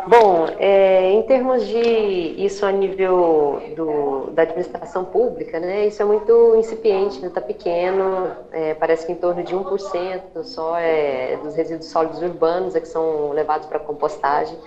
[0.06, 6.04] Bom, é, em termos de isso a nível do, da administração pública, né, isso é
[6.04, 11.54] muito incipiente, está né, pequeno, é, parece que em torno de 1% só é, dos
[11.54, 14.58] resíduos sólidos urbanos é que são levados para compostagem,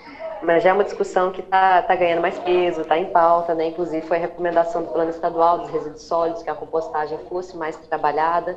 [0.42, 3.66] mas já é uma discussão que está tá ganhando mais peso, está em pauta, né,
[3.66, 7.76] inclusive foi a recomendação do Plano Estadual dos Resíduos Sólidos que a compostagem fosse mais
[7.76, 8.56] trabalhada,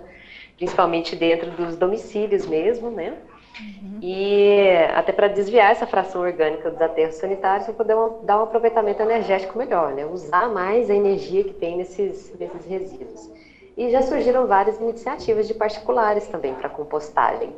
[0.56, 3.18] principalmente dentro dos domicílios mesmo, né,
[3.60, 4.00] Uhum.
[4.02, 9.02] E até para desviar essa fração orgânica dos aterros sanitários para poder dar um aproveitamento
[9.02, 10.06] energético melhor, né?
[10.06, 13.30] usar mais a energia que tem nesses, nesses resíduos.
[13.78, 17.54] E já surgiram várias iniciativas de particulares também para compostagem,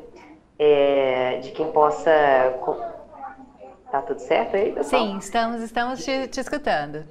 [0.58, 2.12] é, de quem possa.
[3.91, 5.01] Tá tudo certo aí, pessoal?
[5.01, 7.04] Sim, estamos, estamos te, te escutando.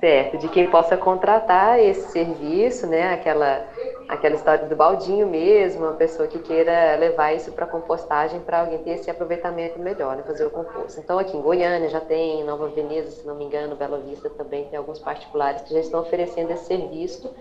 [0.00, 3.14] Certo, de quem possa contratar esse serviço, né?
[3.14, 3.64] Aquela
[4.08, 8.78] aquela história do baldinho mesmo, uma pessoa que queira levar isso para compostagem para alguém
[8.78, 11.00] ter esse aproveitamento melhor, né, fazer o composto.
[11.00, 14.64] Então aqui em Goiânia já tem, Nova Veneza, se não me engano, Bela Vista também
[14.66, 17.34] tem alguns particulares que já estão oferecendo esse serviço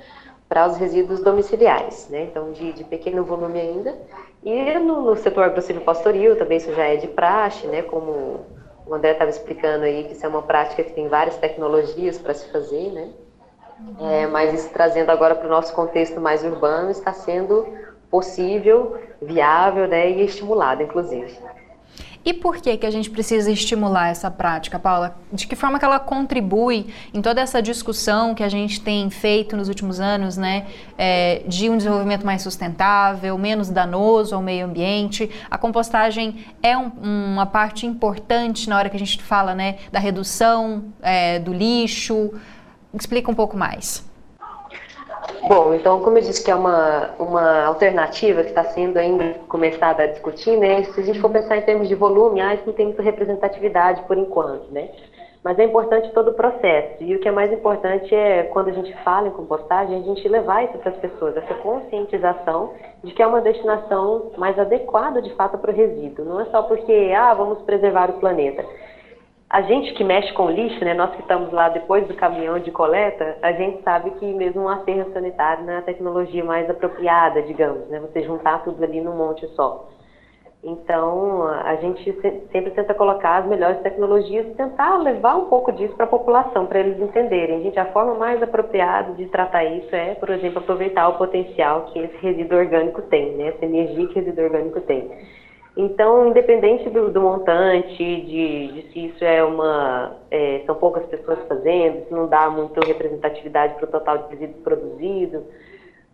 [0.50, 2.24] para os resíduos domiciliares, né?
[2.24, 3.98] Então de, de pequeno volume ainda.
[4.44, 7.82] E no, no setor agressivo pastoril também isso já é de praxe, né?
[7.82, 8.46] Como
[8.86, 12.34] o André estava explicando aí que isso é uma prática que tem várias tecnologias para
[12.34, 13.10] se fazer, né?
[14.00, 17.68] É, mas isso trazendo agora para o nosso contexto mais urbano está sendo
[18.10, 21.38] possível, viável né, e estimulado, inclusive.
[22.26, 25.16] E por que, que a gente precisa estimular essa prática, Paula?
[25.32, 29.56] De que forma que ela contribui em toda essa discussão que a gente tem feito
[29.56, 30.66] nos últimos anos, né,
[30.98, 35.30] é, de um desenvolvimento mais sustentável, menos danoso ao meio ambiente?
[35.52, 40.00] A compostagem é um, uma parte importante na hora que a gente fala, né, da
[40.00, 42.32] redução é, do lixo,
[42.98, 44.04] Explica um pouco mais.
[45.48, 50.04] Bom, então, como eu disse que é uma, uma alternativa que está sendo ainda começada
[50.04, 50.84] a discutir, né?
[50.86, 54.02] Se a gente for pensar em termos de volume, ah, isso não tem muita representatividade
[54.04, 54.90] por enquanto, né?
[55.44, 57.04] Mas é importante todo o processo.
[57.04, 60.28] E o que é mais importante é, quando a gente fala em compostagem, a gente
[60.28, 65.32] levar isso para as pessoas, essa conscientização de que é uma destinação mais adequada, de
[65.36, 66.26] fato, para o resíduo.
[66.26, 68.66] Não é só porque, ah, vamos preservar o planeta
[69.56, 72.72] a gente que mexe com lixo, né, nós que estamos lá depois do caminhão de
[72.72, 77.42] coleta, a gente sabe que mesmo um aterro sanitário não é a tecnologia mais apropriada,
[77.42, 79.88] digamos, né, você juntar tudo ali num monte só.
[80.62, 82.04] Então, a gente
[82.52, 86.66] sempre tenta colocar as melhores tecnologias e tentar levar um pouco disso para a população,
[86.66, 87.64] para eles entenderem.
[87.64, 92.00] Gente, a forma mais apropriada de tratar isso é, por exemplo, aproveitar o potencial que
[92.00, 95.10] esse resíduo orgânico tem, né, essa energia que o resíduo orgânico tem.
[95.78, 100.16] Então, independente do, do montante, de, de, se isso é uma.
[100.32, 104.64] É, são poucas pessoas fazendo, se não dá muita representatividade para o total de resíduos
[104.64, 105.44] produzido,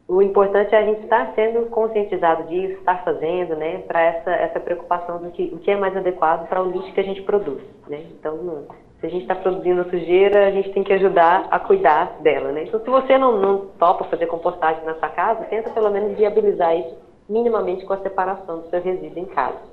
[0.08, 4.60] o importante é a gente estar sendo conscientizado disso, estar fazendo, né, para essa, essa
[4.60, 7.62] preocupação do que, o que é mais adequado para o lixo que a gente produz,
[7.88, 8.04] né.
[8.20, 8.66] Então,
[9.00, 12.64] se a gente está produzindo sujeira, a gente tem que ajudar a cuidar dela, né.
[12.64, 16.76] Então, se você não, não topa fazer compostagem na sua casa, tenta pelo menos viabilizar
[16.76, 19.72] isso minimamente com a separação do seu resíduo em casa.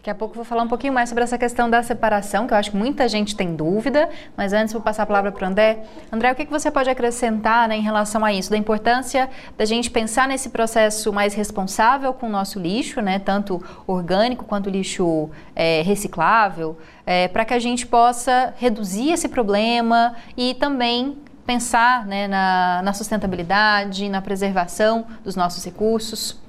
[0.00, 2.56] Daqui a pouco vou falar um pouquinho mais sobre essa questão da separação, que eu
[2.56, 5.84] acho que muita gente tem dúvida, mas antes vou passar a palavra para o André.
[6.10, 9.90] André, o que, você pode acrescentar né, em relação a isso, da importância da gente
[9.90, 15.82] pensar nesse processo mais responsável com o nosso lixo, né, tanto orgânico quanto lixo é,
[15.82, 22.80] reciclável, é, para que a gente possa reduzir esse problema e também pensar né, na,
[22.82, 26.40] na sustentabilidade, na preservação dos nossos recursos?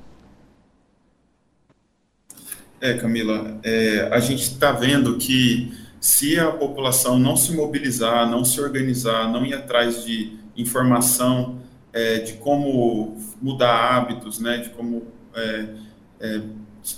[2.82, 8.44] É, Camila, é, a gente está vendo que se a população não se mobilizar, não
[8.44, 11.62] se organizar, não ir atrás de informação
[11.94, 15.04] é, de como mudar hábitos, né, de como
[15.36, 15.68] é,
[16.20, 16.42] é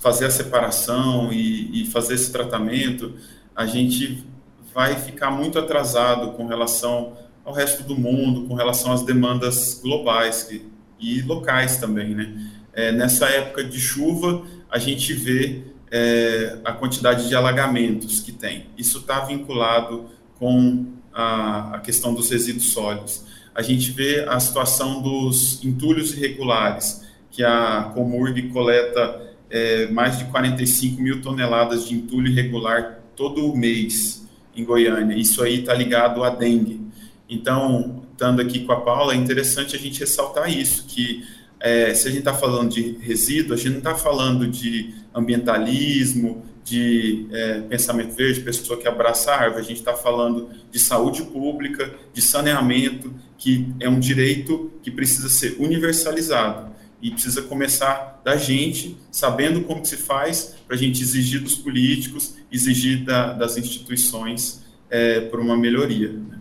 [0.02, 3.15] fazer a separação e, e, fazer esse tratamento,
[3.54, 4.26] a gente
[4.74, 10.43] vai ficar muito atrasado com relação ao resto do mundo, com relação às demandas globais
[10.43, 10.65] que,
[10.98, 12.52] e locais também, né?
[12.72, 18.65] É, nessa época de chuva, a gente vê é, a quantidade de alagamentos que tem.
[18.75, 20.06] Isso está vinculado
[20.39, 23.23] com a, a, questão dos resíduos sólidos.
[23.53, 30.25] A gente vê a situação dos entulhos irregulares, que a Comurg coleta é, mais de
[30.25, 35.15] 45 mil toneladas de entulho irregular todo mês em Goiânia.
[35.15, 36.82] Isso aí está ligado à dengue.
[37.29, 41.23] Então, estando aqui com a Paula, é interessante a gente ressaltar isso, que
[41.63, 46.43] é, se a gente está falando de resíduo, a gente não está falando de ambientalismo,
[46.62, 51.23] de é, pensamento verde, pessoa que abraça a árvore, a gente está falando de saúde
[51.23, 58.36] pública, de saneamento, que é um direito que precisa ser universalizado e precisa começar da
[58.36, 64.63] gente, sabendo como se faz, para a gente exigir dos políticos, exigir da, das instituições
[64.89, 66.12] é, por uma melhoria.
[66.12, 66.39] Né?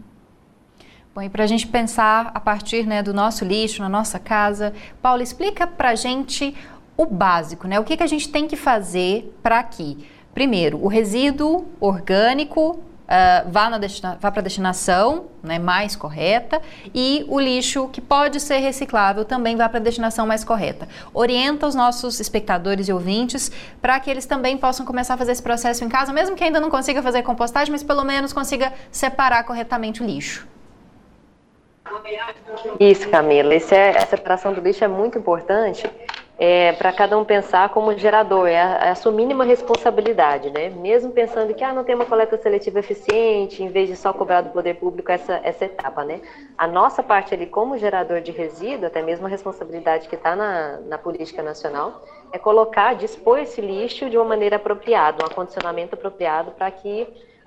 [1.14, 4.72] Bom, e para a gente pensar a partir né, do nosso lixo, na nossa casa,
[5.03, 6.57] Paulo, explica para a gente
[6.96, 7.79] o básico, né?
[7.79, 13.51] O que, que a gente tem que fazer para que, primeiro, o resíduo orgânico Uh,
[13.51, 13.68] vá,
[14.18, 16.62] vá para a destinação né, mais correta
[16.94, 20.88] e o lixo que pode ser reciclável também vá para a destinação mais correta.
[21.12, 25.42] Orienta os nossos espectadores e ouvintes para que eles também possam começar a fazer esse
[25.42, 29.44] processo em casa, mesmo que ainda não consiga fazer compostagem, mas pelo menos consiga separar
[29.44, 30.46] corretamente o lixo.
[32.79, 33.55] Isso, Camila.
[33.55, 35.89] Esse é, a separação do lixo é muito importante
[36.39, 40.71] é, para cada um pensar como gerador, é a, é a, sua mínima responsabilidade, né?
[40.71, 44.41] Mesmo pensando que ah, não tem uma coleta seletiva eficiente, em vez de só cobrar
[44.41, 46.21] do poder público essa, essa etapa, né?
[46.59, 50.81] A nossa parte ali como gerador de resíduo, até mesmo a responsabilidade que está na,
[50.81, 52.03] na política nacional,
[52.33, 57.07] é colocar, dispor esse lixo de uma maneira apropriada, um acondicionamento apropriado para que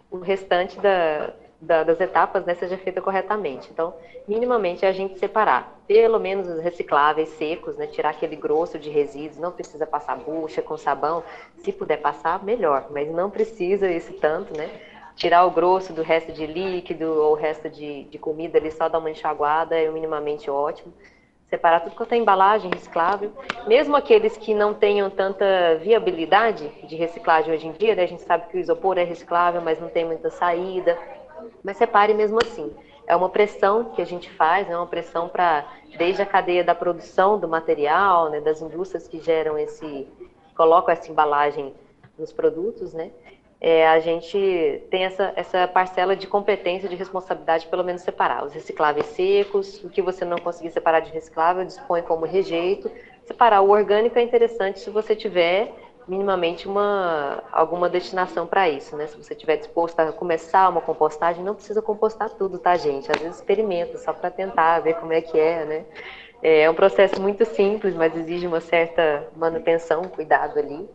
[0.10, 3.70] o restante da, da, das etapas né, seja feita corretamente.
[3.72, 3.94] Então,
[4.28, 8.90] minimamente é a gente separar, pelo menos os recicláveis secos, né, tirar aquele grosso de
[8.90, 11.24] resíduos, não precisa passar bucha com sabão,
[11.58, 14.70] se puder passar, melhor, mas não precisa esse tanto, né?
[15.16, 18.90] Tirar o grosso do resto de líquido ou o resto de, de comida ali, só
[18.90, 20.94] dar uma enxaguada é minimamente ótimo.
[21.50, 23.32] Separar tudo quanto é embalagem reciclável,
[23.66, 28.04] mesmo aqueles que não tenham tanta viabilidade de reciclagem hoje em dia, né?
[28.04, 30.98] a gente sabe que o isopor é reciclável, mas não tem muita saída,
[31.66, 32.72] mas separe mesmo assim.
[33.08, 35.66] É uma pressão que a gente faz, é uma pressão para
[35.98, 40.08] desde a cadeia da produção do material, né, das indústrias que geram esse,
[40.56, 41.74] colocam essa embalagem
[42.18, 43.12] nos produtos, né?
[43.60, 48.54] É, a gente tem essa, essa parcela de competência, de responsabilidade, pelo menos separar os
[48.54, 52.92] recicláveis secos, o que você não conseguir separar de reciclável, dispõe como rejeito.
[53.24, 55.74] Separar o orgânico é interessante se você tiver
[56.08, 59.08] minimamente uma, alguma destinação para isso, né?
[59.08, 63.12] Se você estiver disposto a começar uma compostagem, não precisa compostar tudo, tá, gente?
[63.12, 65.86] Às vezes experimenta só para tentar ver como é que é, né?
[66.44, 70.88] É um processo muito simples, mas exige uma certa manutenção, cuidado ali.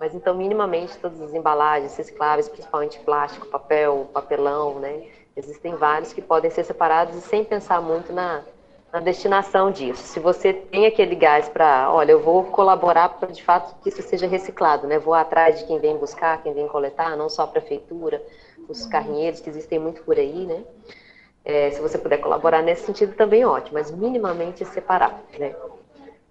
[0.00, 5.02] Mas então, minimamente, todas as embalagens recicláveis, principalmente plástico, papel, papelão, né?
[5.36, 8.42] Existem vários que podem ser separados e sem pensar muito na,
[8.92, 10.02] na destinação disso.
[10.02, 14.02] Se você tem aquele gás para, olha, eu vou colaborar para de fato que isso
[14.02, 14.98] seja reciclado, né?
[14.98, 18.22] Vou atrás de quem vem buscar, quem vem coletar, não só a prefeitura,
[18.68, 18.90] os uhum.
[18.90, 20.64] carrinheiros que existem muito por aí, né?
[21.44, 25.54] É, se você puder colaborar nesse sentido também ótimo, mas minimamente separar, né?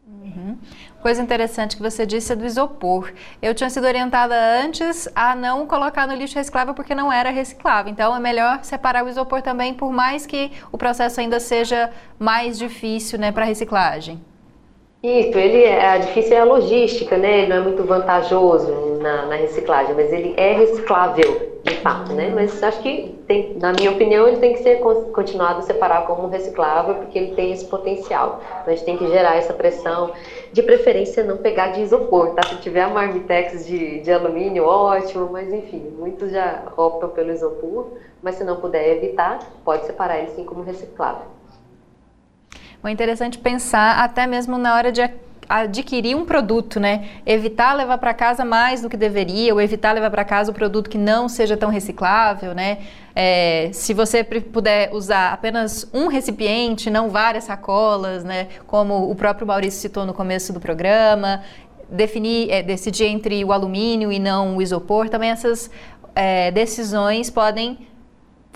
[0.07, 0.57] Uhum.
[1.01, 3.11] Coisa interessante que você disse é do isopor.
[3.41, 7.91] Eu tinha sido orientada antes a não colocar no lixo reciclável porque não era reciclável.
[7.91, 12.57] Então é melhor separar o isopor também, por mais que o processo ainda seja mais
[12.57, 14.21] difícil né, para reciclagem.
[15.03, 17.39] Isso, ele é, difícil é a logística, né?
[17.39, 22.31] Ele não é muito vantajoso na, na, reciclagem, mas ele é reciclável, de fato, né?
[22.33, 24.79] Mas acho que, tem, na minha opinião, ele tem que ser
[25.11, 28.41] continuado a separar como reciclável, porque ele tem esse potencial.
[28.61, 30.11] Então, a gente tem que gerar essa pressão,
[30.51, 32.47] de preferência não pegar de isopor, tá?
[32.47, 37.87] Se tiver a marmitex de, de alumínio, ótimo, mas enfim, muitos já optam pelo isopor,
[38.21, 41.37] mas se não puder evitar, pode separar ele sim como reciclável.
[42.83, 45.01] É interessante pensar até mesmo na hora de
[45.47, 47.07] adquirir um produto, né?
[47.25, 50.89] Evitar levar para casa mais do que deveria, ou evitar levar para casa o produto
[50.89, 52.79] que não seja tão reciclável, né?
[53.15, 58.47] É, se você puder usar apenas um recipiente, não várias sacolas, né?
[58.67, 61.41] Como o próprio Maurício citou no começo do programa,
[61.89, 65.69] definir, é, decidir entre o alumínio e não o isopor, também essas
[66.13, 67.87] é, decisões podem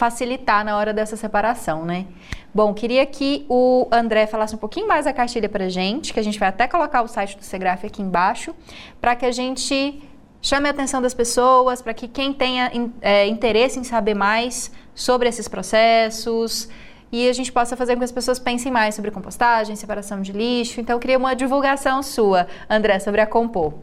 [0.02, 2.08] facilitar na hora dessa separação, né?
[2.52, 6.24] Bom, queria que o André falasse um pouquinho mais da cartilha para gente, que a
[6.24, 8.56] gente vai até colocar o site do Segraf aqui embaixo,
[9.00, 10.02] para que a gente
[10.42, 15.30] chame a atenção das pessoas, para que quem tenha é, interesse em saber mais sobre
[15.30, 16.68] esses processos
[17.12, 20.32] e a gente possa fazer com que as pessoas pensem mais sobre compostagem, separação de
[20.32, 20.82] lixo.
[20.82, 23.76] Então, eu queria uma divulgação sua, André, sobre a Compor.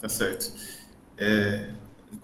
[0.00, 0.50] Tá certo.
[1.18, 1.75] É,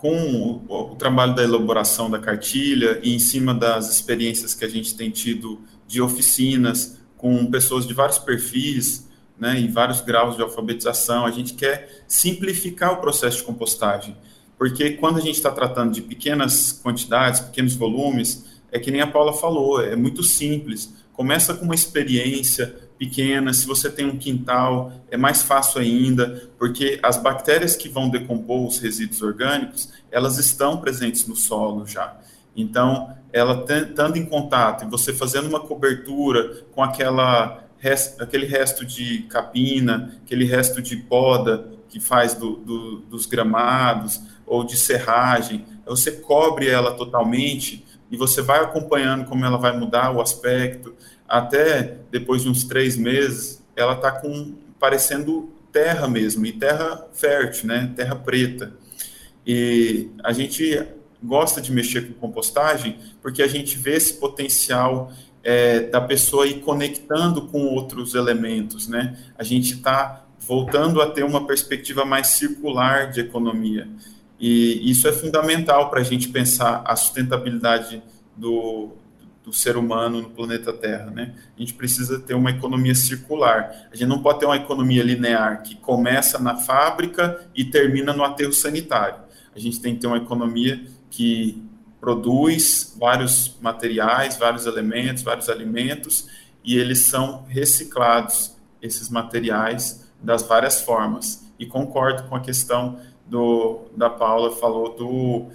[0.02, 4.96] com o, trabalho da elaboração da cartilha e em cima das experiências que a gente
[4.96, 11.24] tem tido de oficinas com pessoas de vários perfis, né, em vários graus de alfabetização,
[11.24, 14.16] a gente quer simplificar o processo de compostagem,
[14.58, 19.06] porque quando a gente está tratando de pequenas quantidades, pequenos volumes, é que nem a
[19.06, 20.92] Paula falou, é muito simples.
[21.12, 27.00] Começa com uma experiência, pequena, se você tem um quintal, é mais fácil ainda, porque
[27.02, 32.16] as bactérias que vão decompor os resíduos orgânicos, elas estão presentes no solo já.
[32.56, 37.64] Então, ela estando em contato e você fazendo uma cobertura com aquela
[38.20, 44.62] aquele resto de capina, aquele resto de poda que faz do, do, dos gramados ou
[44.62, 50.20] de serragem, você cobre ela totalmente e você vai acompanhando como ela vai mudar o
[50.20, 50.94] aspecto
[51.32, 57.68] até depois de uns três meses, ela está com parecendo terra mesmo, e terra fértil,
[57.68, 57.90] né?
[57.96, 58.74] Terra preta.
[59.46, 60.86] E a gente
[61.22, 65.10] gosta de mexer com compostagem porque a gente vê esse potencial
[65.42, 69.16] é, da pessoa ir conectando com outros elementos, né?
[69.38, 73.88] A gente está voltando a ter uma perspectiva mais circular de economia.
[74.38, 78.02] E isso é fundamental para a gente pensar a sustentabilidade
[78.36, 78.90] do,
[79.44, 81.34] do ser humano no planeta Terra, né?
[81.56, 83.88] A gente precisa ter uma economia circular.
[83.92, 88.22] A gente não pode ter uma economia linear que começa na fábrica e termina no
[88.22, 89.20] aterro sanitário.
[89.54, 91.62] A gente tem que ter uma economia que
[92.00, 96.28] produz vários materiais, vários elementos, vários alimentos
[96.64, 101.46] e eles são reciclados esses materiais das várias formas.
[101.58, 105.46] E concordo com a questão do da Paula falou do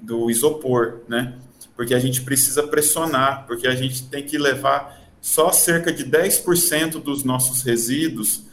[0.00, 1.38] do isopor, né?
[1.82, 7.02] Porque a gente precisa pressionar, porque a gente tem que levar só cerca de 10%
[7.02, 8.44] dos nossos resíduos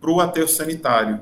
[0.00, 1.20] para o aterro sanitário.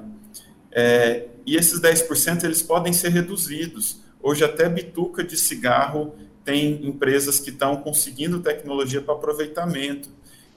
[0.71, 4.03] É, e esses 10% eles podem ser reduzidos.
[4.23, 10.11] Hoje até bituca de cigarro tem empresas que estão conseguindo tecnologia para aproveitamento.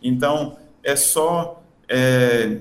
[0.03, 2.59] Então, é só é,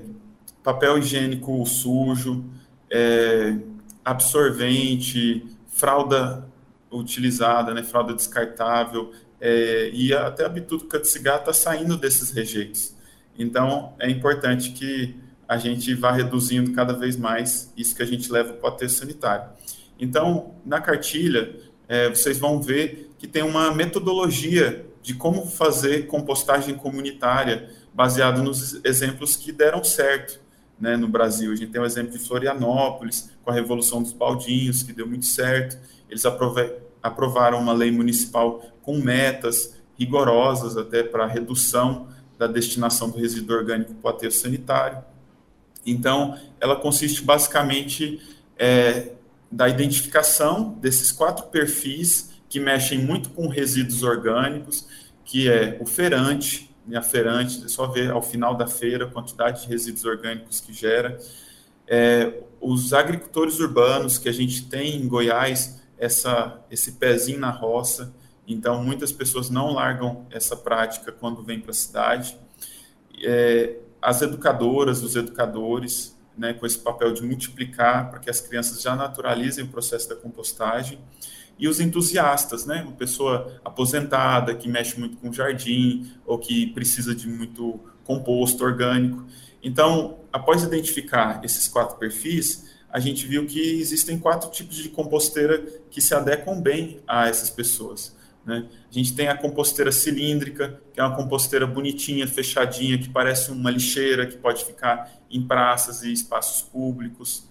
[0.63, 2.45] papel higiênico sujo,
[2.89, 3.57] é,
[4.05, 6.48] absorvente, fralda
[6.91, 12.95] utilizada, né, fralda descartável, é, e até a bituca de cigarro está saindo desses rejeitos.
[13.37, 15.15] Então, é importante que
[15.47, 18.91] a gente vá reduzindo cada vez mais isso que a gente leva para o aterro
[18.91, 19.49] sanitário.
[19.99, 21.55] Então, na cartilha,
[21.87, 28.83] é, vocês vão ver que tem uma metodologia de como fazer compostagem comunitária, baseado nos
[28.85, 30.39] exemplos que deram certo
[30.79, 31.51] né, no Brasil.
[31.51, 35.25] A gente tem o exemplo de Florianópolis, com a Revolução dos Baldinhos, que deu muito
[35.25, 35.77] certo.
[36.09, 36.23] Eles
[37.01, 42.07] aprovaram uma lei municipal com metas rigorosas até para redução
[42.37, 45.03] da destinação do resíduo orgânico para o aterro sanitário.
[45.85, 48.21] Então, ela consiste basicamente
[48.57, 49.11] é,
[49.51, 54.87] da identificação desses quatro perfis que mexem muito com resíduos orgânicos,
[55.23, 59.07] que é o ferante, né, a ferante, é só ver ao final da feira a
[59.07, 61.19] quantidade de resíduos orgânicos que gera.
[61.87, 68.13] É, os agricultores urbanos que a gente tem em Goiás, essa, esse pezinho na roça.
[68.47, 72.35] Então, muitas pessoas não largam essa prática quando vêm para a cidade.
[73.21, 78.81] É, as educadoras, os educadores, né, com esse papel de multiplicar para que as crianças
[78.81, 80.97] já naturalizem o processo da compostagem.
[81.59, 87.13] E os entusiastas, né, uma pessoa aposentada que mexe muito com jardim ou que precisa
[87.13, 89.25] de muito composto orgânico.
[89.61, 95.63] Então, após identificar esses quatro perfis, a gente viu que existem quatro tipos de composteira
[95.91, 98.15] que se adequam bem a essas pessoas.
[98.45, 98.65] Né?
[98.89, 103.69] A gente tem a composteira cilíndrica, que é uma composteira bonitinha, fechadinha, que parece uma
[103.69, 107.47] lixeira, que pode ficar em praças e espaços públicos.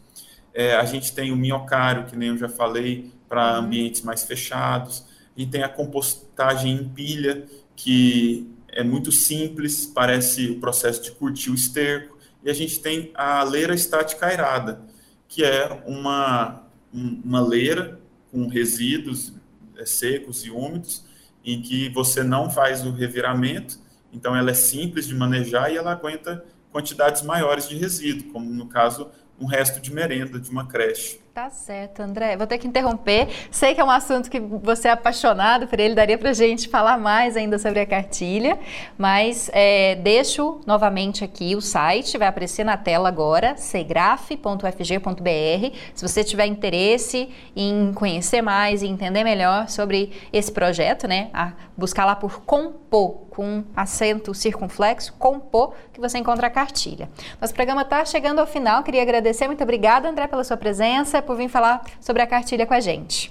[0.52, 3.66] É, a gente tem o minhocário, que nem eu já falei, para uhum.
[3.66, 5.04] ambientes mais fechados.
[5.36, 7.44] A gente tem a compostagem em pilha,
[7.76, 12.18] que é muito simples, parece o processo de curtir o esterco.
[12.42, 14.80] E a gente tem a leira estática airada,
[15.28, 18.00] que é uma, uma leira
[18.32, 19.32] com resíduos
[19.76, 21.04] é, secos e úmidos,
[21.44, 23.78] em que você não faz o reviramento,
[24.12, 28.66] então ela é simples de manejar e ela aguenta quantidades maiores de resíduo, como no
[28.66, 31.20] caso um resto de merenda de uma creche.
[31.38, 32.36] Tá certo, André.
[32.36, 33.28] Vou ter que interromper.
[33.48, 36.98] Sei que é um assunto que você é apaixonado por ele, daria para gente falar
[36.98, 38.58] mais ainda sobre a cartilha,
[38.98, 45.76] mas é, deixo novamente aqui o site, vai aparecer na tela agora, segraf.fg.br.
[45.94, 51.30] Se você tiver interesse em conhecer mais e entender melhor sobre esse projeto, né,
[51.76, 57.08] buscar lá por Compô, com acento circunflexo, Compô, que você encontra a cartilha.
[57.40, 61.36] Nosso programa está chegando ao final, queria agradecer, muito obrigada, André, pela sua presença por
[61.36, 63.30] vir falar sobre a cartilha com a gente.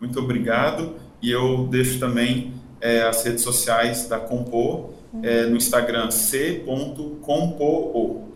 [0.00, 0.96] Muito obrigado.
[1.22, 4.90] E eu deixo também é, as redes sociais da Compor,
[5.22, 7.14] é, no Instagram c.compoo,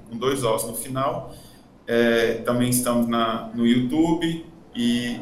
[0.09, 1.35] com dois Os no final.
[1.85, 5.19] É, também estamos na, no YouTube e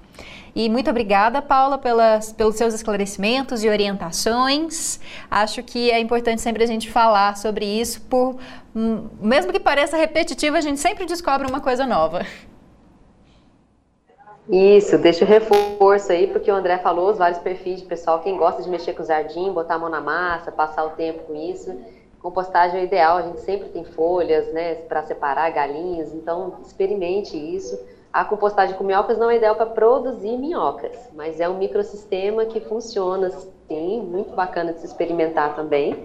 [0.56, 5.00] E muito obrigada, Paula, pelas, pelos seus esclarecimentos e orientações.
[5.30, 8.38] Acho que é importante sempre a gente falar sobre isso, por
[8.76, 12.26] hum, mesmo que pareça repetitivo, a gente sempre descobre uma coisa nova.
[14.50, 18.38] Isso, deixa o reforço aí, porque o André falou os vários perfis de pessoal, quem
[18.38, 21.36] gosta de mexer com o jardim, botar a mão na massa, passar o tempo com
[21.36, 21.74] isso
[22.24, 27.78] compostagem é ideal, a gente sempre tem folhas, né, para separar galinhas, então experimente isso.
[28.14, 32.62] A compostagem com minhocas não é ideal para produzir minhocas, mas é um microsistema que
[32.62, 35.98] funciona, sim, muito bacana de se experimentar também.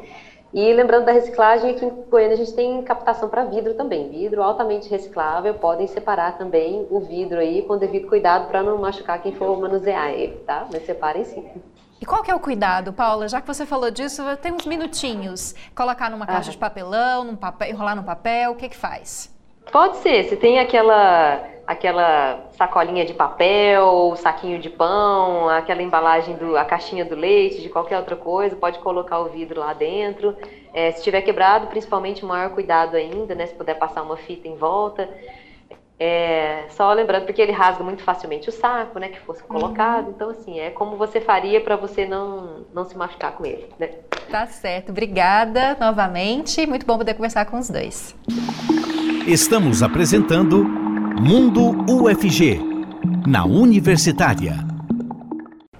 [0.53, 4.09] E lembrando da reciclagem, aqui em Goiânia a gente tem captação para vidro também.
[4.09, 9.21] Vidro altamente reciclável, podem separar também o vidro aí com devido cuidado para não machucar
[9.21, 10.67] quem for manusear ele, tá?
[10.73, 11.45] Mas separem sim.
[12.01, 13.29] E qual que é o cuidado, Paula?
[13.29, 15.55] Já que você falou disso, tem uns minutinhos.
[15.75, 19.35] Colocar numa caixa de papelão, num papel, enrolar no papel, o que que faz?
[19.73, 20.25] Pode ser.
[20.25, 27.05] Se tem aquela aquela sacolinha de papel, saquinho de pão, aquela embalagem do, a caixinha
[27.05, 30.35] do leite, de qualquer outra coisa, pode colocar o vidro lá dentro.
[30.73, 33.47] É, se tiver quebrado, principalmente maior cuidado ainda, né?
[33.47, 35.11] Se puder passar uma fita em volta.
[36.01, 40.07] É, só lembrando, porque ele rasga muito facilmente o saco, né, que fosse colocado.
[40.07, 40.13] Uhum.
[40.15, 43.89] Então, assim, é como você faria para você não, não se machucar com ele, né?
[44.31, 44.91] Tá certo.
[44.91, 46.65] Obrigada novamente.
[46.67, 48.15] Muito bom poder conversar com os dois.
[49.27, 50.65] Estamos apresentando
[51.21, 52.61] Mundo UFG,
[53.27, 54.55] na Universitária.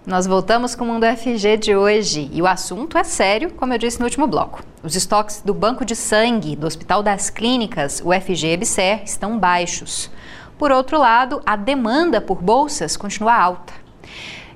[0.05, 3.79] Nós voltamos com o Mundo UFG de hoje e o assunto é sério, como eu
[3.79, 4.63] disse no último bloco.
[4.81, 10.09] Os estoques do Banco de Sangue do Hospital das Clínicas, UFG EBSER, estão baixos.
[10.57, 13.73] Por outro lado, a demanda por bolsas continua alta.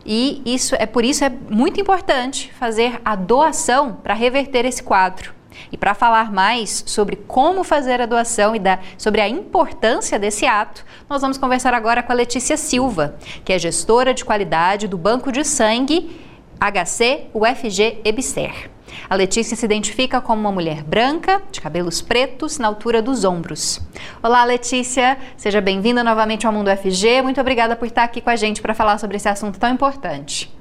[0.07, 5.35] E isso é por isso é muito importante fazer a doação para reverter esse quadro.
[5.73, 10.47] E para falar mais sobre como fazer a doação e da, sobre a importância desse
[10.47, 14.97] ato, nós vamos conversar agora com a Letícia Silva, que é gestora de qualidade do
[14.97, 16.17] Banco de Sangue
[16.61, 18.71] HC UFG EBSER.
[19.09, 23.81] A Letícia se identifica como uma mulher branca, de cabelos pretos, na altura dos ombros.
[24.23, 27.23] Olá, Letícia, seja bem-vinda novamente ao Mundo UFG.
[27.23, 30.53] Muito obrigada por estar aqui com a gente para falar sobre esse assunto tão importante.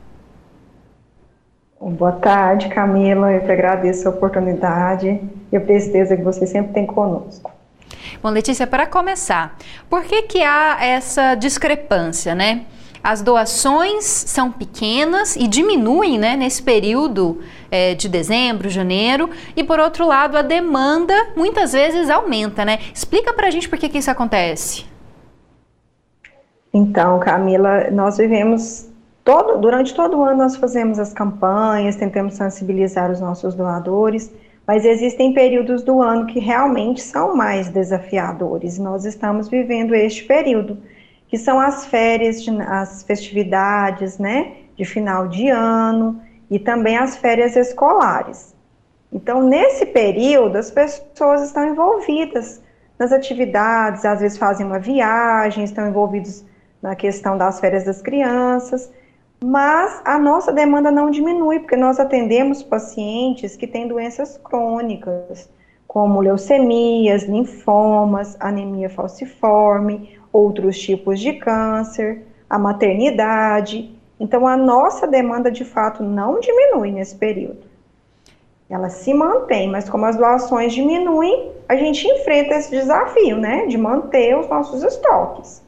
[1.80, 3.32] Boa tarde, Camila.
[3.32, 5.20] Eu que agradeço a oportunidade
[5.52, 7.52] e a presteza que você sempre tem conosco.
[8.22, 9.58] Bom, Letícia, para começar,
[9.90, 12.66] por que, que há essa discrepância, né?
[13.04, 17.40] As doações são pequenas e diminuem né, nesse período
[17.70, 22.80] é, de dezembro, janeiro, e por outro lado, a demanda muitas vezes aumenta, né?
[22.94, 24.86] Explica para a gente por que, que isso acontece.
[26.74, 28.92] Então, Camila, nós vivemos
[29.24, 34.34] Todo, durante todo o ano nós fazemos as campanhas, tentamos sensibilizar os nossos doadores,
[34.66, 38.80] mas existem períodos do ano que realmente são mais desafiadores.
[38.80, 40.78] Nós estamos vivendo este período,
[41.32, 47.56] que são as férias, as festividades, né, de final de ano e também as férias
[47.56, 48.54] escolares.
[49.12, 52.62] Então, nesse período, as pessoas estão envolvidas
[53.00, 56.46] nas atividades, às vezes fazem uma viagem, estão envolvidos
[56.80, 58.92] na questão das férias das crianças
[59.44, 65.50] mas a nossa demanda não diminui, porque nós atendemos pacientes que têm doenças crônicas,
[65.88, 73.94] como leucemias, linfomas, anemia falciforme, outros tipos de câncer, a maternidade.
[74.20, 77.72] Então, a nossa demanda de fato não diminui nesse período.
[78.70, 83.78] Ela se mantém, mas como as doações diminuem, a gente enfrenta esse desafio, né, de
[83.78, 85.62] manter os nossos estoques.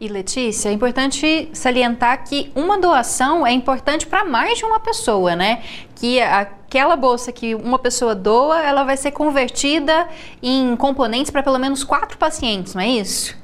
[0.00, 5.36] E Letícia, é importante salientar que uma doação é importante para mais de uma pessoa,
[5.36, 5.62] né?
[5.94, 10.08] Que aquela bolsa que uma pessoa doa, ela vai ser convertida
[10.42, 13.40] em componentes para pelo menos quatro pacientes, não é isso?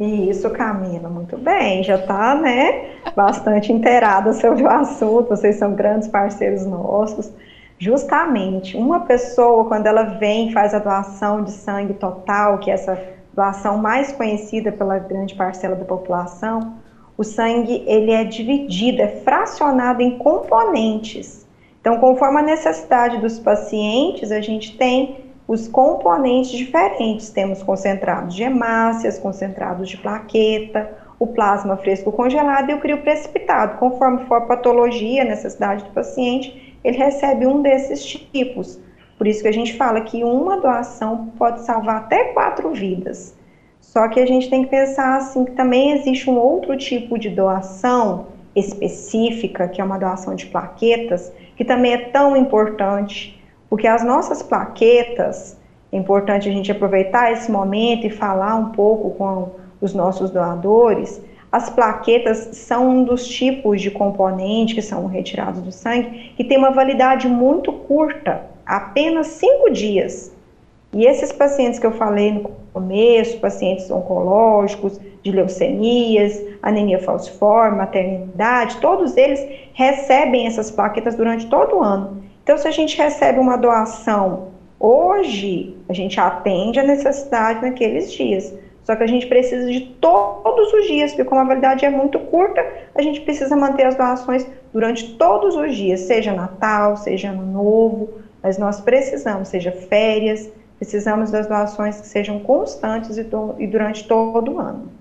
[0.00, 1.84] Isso, Camila, muito bem.
[1.84, 5.28] Já está, né, bastante inteirada sobre o assunto.
[5.28, 7.30] Vocês são grandes parceiros nossos.
[7.78, 12.98] Justamente, uma pessoa, quando ela vem faz a doação de sangue total, que é essa
[13.34, 16.74] doação mais conhecida pela grande parcela da população,
[17.16, 21.46] o sangue ele é dividido, é fracionado em componentes.
[21.78, 25.19] Então, conforme a necessidade dos pacientes, a gente tem
[25.50, 27.30] os componentes diferentes.
[27.30, 33.76] Temos concentrados de hemácias, concentrados de plaqueta, o plasma fresco congelado e o crio precipitado.
[33.78, 38.78] Conforme for a patologia, a necessidade do paciente, ele recebe um desses tipos.
[39.18, 43.36] Por isso que a gente fala que uma doação pode salvar até quatro vidas.
[43.80, 47.28] Só que a gente tem que pensar assim que também existe um outro tipo de
[47.28, 53.39] doação específica, que é uma doação de plaquetas, que também é tão importante,
[53.70, 55.56] porque as nossas plaquetas,
[55.92, 61.22] é importante a gente aproveitar esse momento e falar um pouco com os nossos doadores.
[61.50, 66.58] As plaquetas são um dos tipos de componente que são retirados do sangue que tem
[66.58, 70.32] uma validade muito curta apenas cinco dias.
[70.92, 78.78] E esses pacientes que eu falei no começo, pacientes oncológicos, de leucemias, anemia falciforme, maternidade,
[78.80, 82.29] todos eles recebem essas plaquetas durante todo o ano.
[82.50, 88.52] Então, se a gente recebe uma doação hoje, a gente atende a necessidade naqueles dias.
[88.82, 92.18] Só que a gente precisa de todos os dias, porque como a validade é muito
[92.18, 92.60] curta,
[92.92, 98.14] a gente precisa manter as doações durante todos os dias, seja Natal, seja Ano Novo,
[98.42, 103.24] mas nós precisamos, seja férias, precisamos das doações que sejam constantes e,
[103.60, 104.99] e durante todo o ano.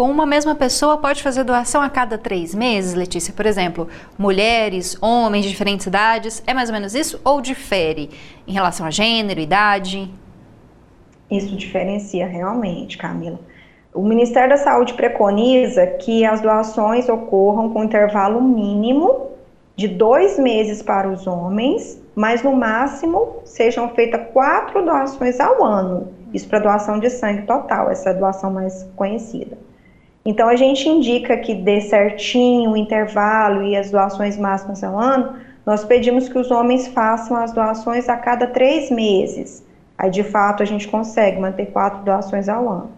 [0.00, 3.34] Uma mesma pessoa pode fazer doação a cada três meses, Letícia?
[3.34, 7.20] Por exemplo, mulheres, homens de diferentes idades, é mais ou menos isso?
[7.24, 8.08] Ou difere
[8.46, 10.08] em relação a gênero, idade?
[11.28, 13.40] Isso diferencia realmente, Camila.
[13.92, 19.32] O Ministério da Saúde preconiza que as doações ocorram com intervalo mínimo
[19.74, 26.06] de dois meses para os homens, mas no máximo sejam feitas quatro doações ao ano.
[26.32, 29.66] Isso para doação de sangue total, essa é a doação mais conhecida.
[30.28, 35.36] Então, a gente indica que dê certinho o intervalo e as doações máximas ao ano.
[35.64, 39.64] Nós pedimos que os homens façam as doações a cada três meses.
[39.96, 42.90] Aí, de fato, a gente consegue manter quatro doações ao ano.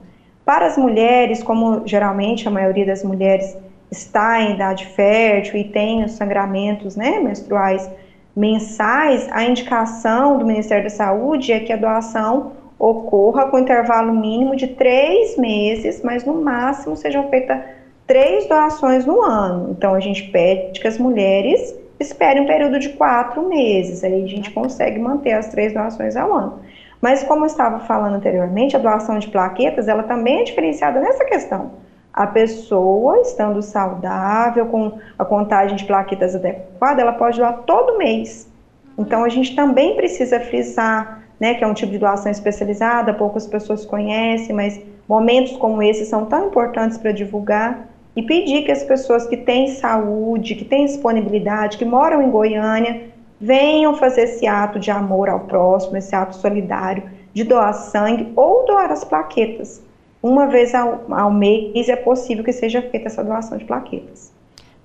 [0.45, 3.57] Para as mulheres, como geralmente a maioria das mulheres
[3.93, 7.89] está em idade fértil e tem os sangramentos né, menstruais
[8.35, 14.57] mensais, a indicação do Ministério da Saúde é que a doação ocorra com intervalo mínimo
[14.57, 17.61] de três meses, mas no máximo sejam feitas
[18.07, 19.71] três doações no ano.
[19.71, 24.27] Então a gente pede que as mulheres esperem um período de quatro meses, aí a
[24.27, 26.61] gente consegue manter as três doações ao ano.
[27.03, 31.25] Mas como eu estava falando anteriormente, a doação de plaquetas, ela também é diferenciada nessa
[31.27, 31.73] questão.
[32.13, 38.51] A pessoa, estando saudável, com a contagem de plaquetas adequada, ela pode doar todo mês.
[38.99, 43.47] Então a gente também precisa frisar né, que é um tipo de doação especializada, poucas
[43.47, 44.79] pessoas conhecem, mas
[45.09, 49.69] momentos como esse são tão importantes para divulgar e pedir que as pessoas que têm
[49.69, 53.09] saúde, que têm disponibilidade, que moram em Goiânia,
[53.41, 58.67] venham fazer esse ato de amor ao próximo, esse ato solidário de doar sangue ou
[58.67, 59.83] doar as plaquetas.
[60.23, 64.31] Uma vez ao, ao mês é possível que seja feita essa doação de plaquetas.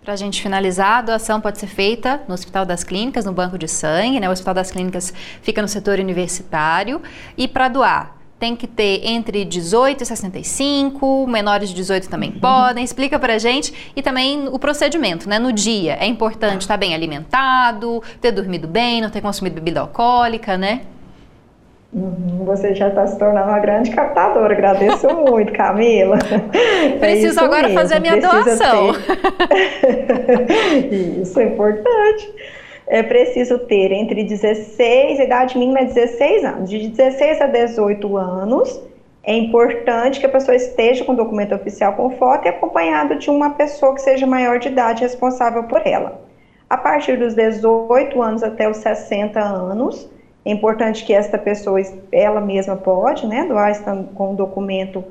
[0.06, 3.58] Para a gente finalizar, a doação pode ser feita no Hospital das Clínicas, no Banco
[3.58, 4.30] de Sangue, né?
[4.30, 7.02] O Hospital das Clínicas fica no setor universitário.
[7.36, 12.40] E para doar, tem que ter entre 18 e 65, menores de 18 também uhum.
[12.40, 12.84] podem.
[12.84, 15.40] Explica para a gente e também o procedimento, né?
[15.40, 20.56] No dia, é importante estar bem alimentado, ter dormido bem, não ter consumido bebida alcoólica,
[20.56, 20.82] né?
[22.44, 24.54] Você já está se tornando uma grande captadora.
[24.54, 26.18] Agradeço muito, Camila.
[27.00, 27.80] Preciso é agora mesmo.
[27.80, 28.94] fazer a minha Precisa doação.
[29.80, 30.94] Ter...
[31.22, 32.34] isso é importante.
[32.88, 36.70] É preciso ter entre 16, a idade mínima é 16 anos.
[36.70, 38.82] De 16 a 18 anos,
[39.24, 43.52] é importante que a pessoa esteja com documento oficial com foto e acompanhado de uma
[43.52, 46.22] pessoa que seja maior de idade responsável por ela.
[46.70, 50.10] A partir dos 18 anos até os 60 anos,
[50.46, 51.82] é importante que esta pessoa,
[52.12, 53.74] ela mesma pode, né, doar
[54.14, 55.04] com um documento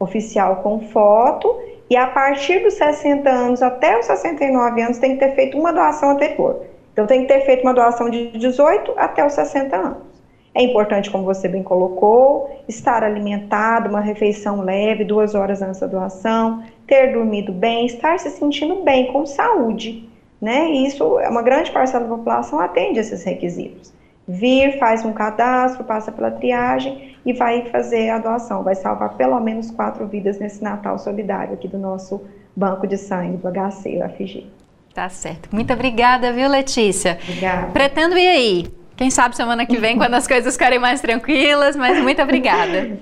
[0.00, 1.56] oficial com foto,
[1.88, 5.72] e a partir dos 60 anos até os 69 anos tem que ter feito uma
[5.72, 6.64] doação anterior.
[6.92, 10.10] Então tem que ter feito uma doação de 18 até os 60 anos.
[10.52, 15.86] É importante, como você bem colocou, estar alimentado, uma refeição leve, duas horas antes da
[15.86, 20.08] doação, ter dormido bem, estar se sentindo bem, com saúde.
[20.40, 20.68] Né?
[20.70, 23.92] E isso, é uma grande parcela da população atende esses requisitos
[24.26, 28.62] vir, faz um cadastro, passa pela triagem e vai fazer a doação.
[28.62, 32.22] Vai salvar pelo menos quatro vidas nesse Natal solidário aqui do nosso
[32.54, 34.46] banco de sangue do HC, UFG.
[34.94, 35.48] Tá certo.
[35.52, 37.18] Muito obrigada, viu, Letícia?
[37.22, 37.72] Obrigada.
[37.72, 38.66] Pretendo ir aí.
[38.96, 42.98] Quem sabe semana que vem, quando as coisas ficarem mais tranquilas, mas muito obrigada.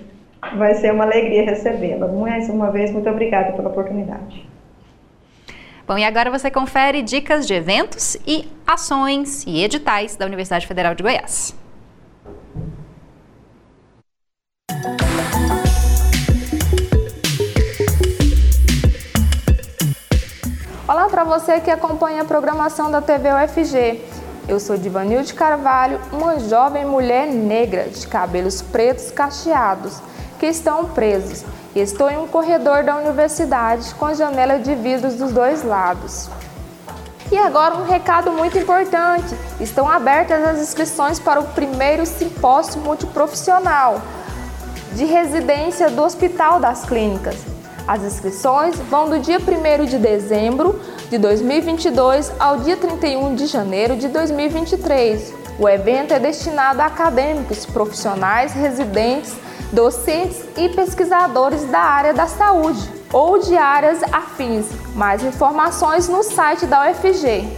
[0.56, 2.06] Vai ser uma alegria recebê-la.
[2.06, 4.47] Mais uma vez, muito obrigada pela oportunidade.
[5.88, 10.94] Bom, e agora você confere dicas de eventos e ações e editais da Universidade Federal
[10.94, 11.56] de Goiás.
[20.86, 24.04] Olá para você que acompanha a programação da TV UFG.
[24.46, 30.02] Eu sou Divanilde Carvalho, uma jovem mulher negra de cabelos pretos cacheados
[30.38, 31.44] que estão presos
[31.80, 36.28] Estou em um corredor da universidade com janela de vidros dos dois lados.
[37.30, 44.00] E agora um recado muito importante: estão abertas as inscrições para o primeiro simpósio multiprofissional
[44.92, 47.36] de residência do Hospital das Clínicas.
[47.86, 53.96] As inscrições vão do dia 1 de dezembro de 2022 ao dia 31 de janeiro
[53.96, 55.34] de 2023.
[55.58, 59.36] O evento é destinado a acadêmicos, profissionais, residentes
[59.72, 64.66] docentes e pesquisadores da área da saúde ou de áreas afins.
[64.94, 67.48] Mais informações no site da UFG.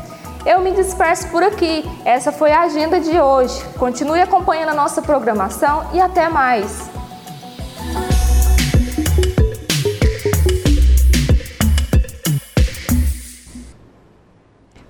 [0.45, 1.83] Eu me disperso por aqui.
[2.05, 3.59] Essa foi a agenda de hoje.
[3.79, 6.87] Continue acompanhando a nossa programação e até mais.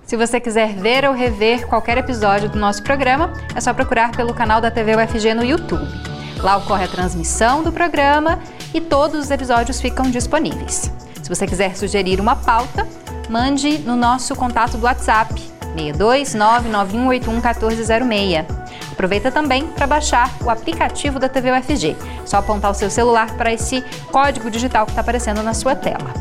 [0.05, 4.35] Se você quiser ver ou rever qualquer episódio do nosso programa, é só procurar pelo
[4.35, 5.83] canal da TV UFG no YouTube.
[6.43, 8.37] Lá ocorre a transmissão do programa
[8.71, 10.91] e todos os episódios ficam disponíveis.
[11.23, 12.87] Se você quiser sugerir uma pauta,
[13.31, 15.33] mande no nosso contato do WhatsApp
[15.75, 18.45] 62991811406.
[18.91, 21.95] Aproveita também para baixar o aplicativo da TV UFG.
[22.25, 26.13] Só apontar o seu celular para esse código digital que está aparecendo na sua tela.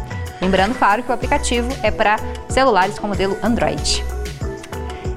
[0.44, 2.18] Lembrando, claro, que o aplicativo é para
[2.50, 4.04] celulares com modelo Android.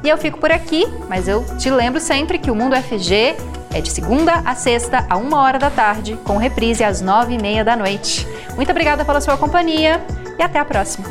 [0.02, 3.36] E eu fico por aqui, mas eu te lembro sempre que o Mundo UFG
[3.74, 7.42] é de segunda a sexta, a uma hora da tarde, com reprise às nove e
[7.42, 8.26] meia da noite.
[8.56, 10.02] Muito obrigada pela sua companhia
[10.40, 11.06] e até a próxima.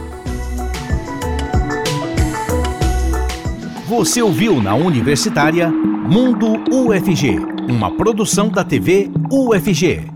[3.87, 7.39] Você ouviu na Universitária Mundo UFG,
[7.69, 10.16] uma produção da TV UFG.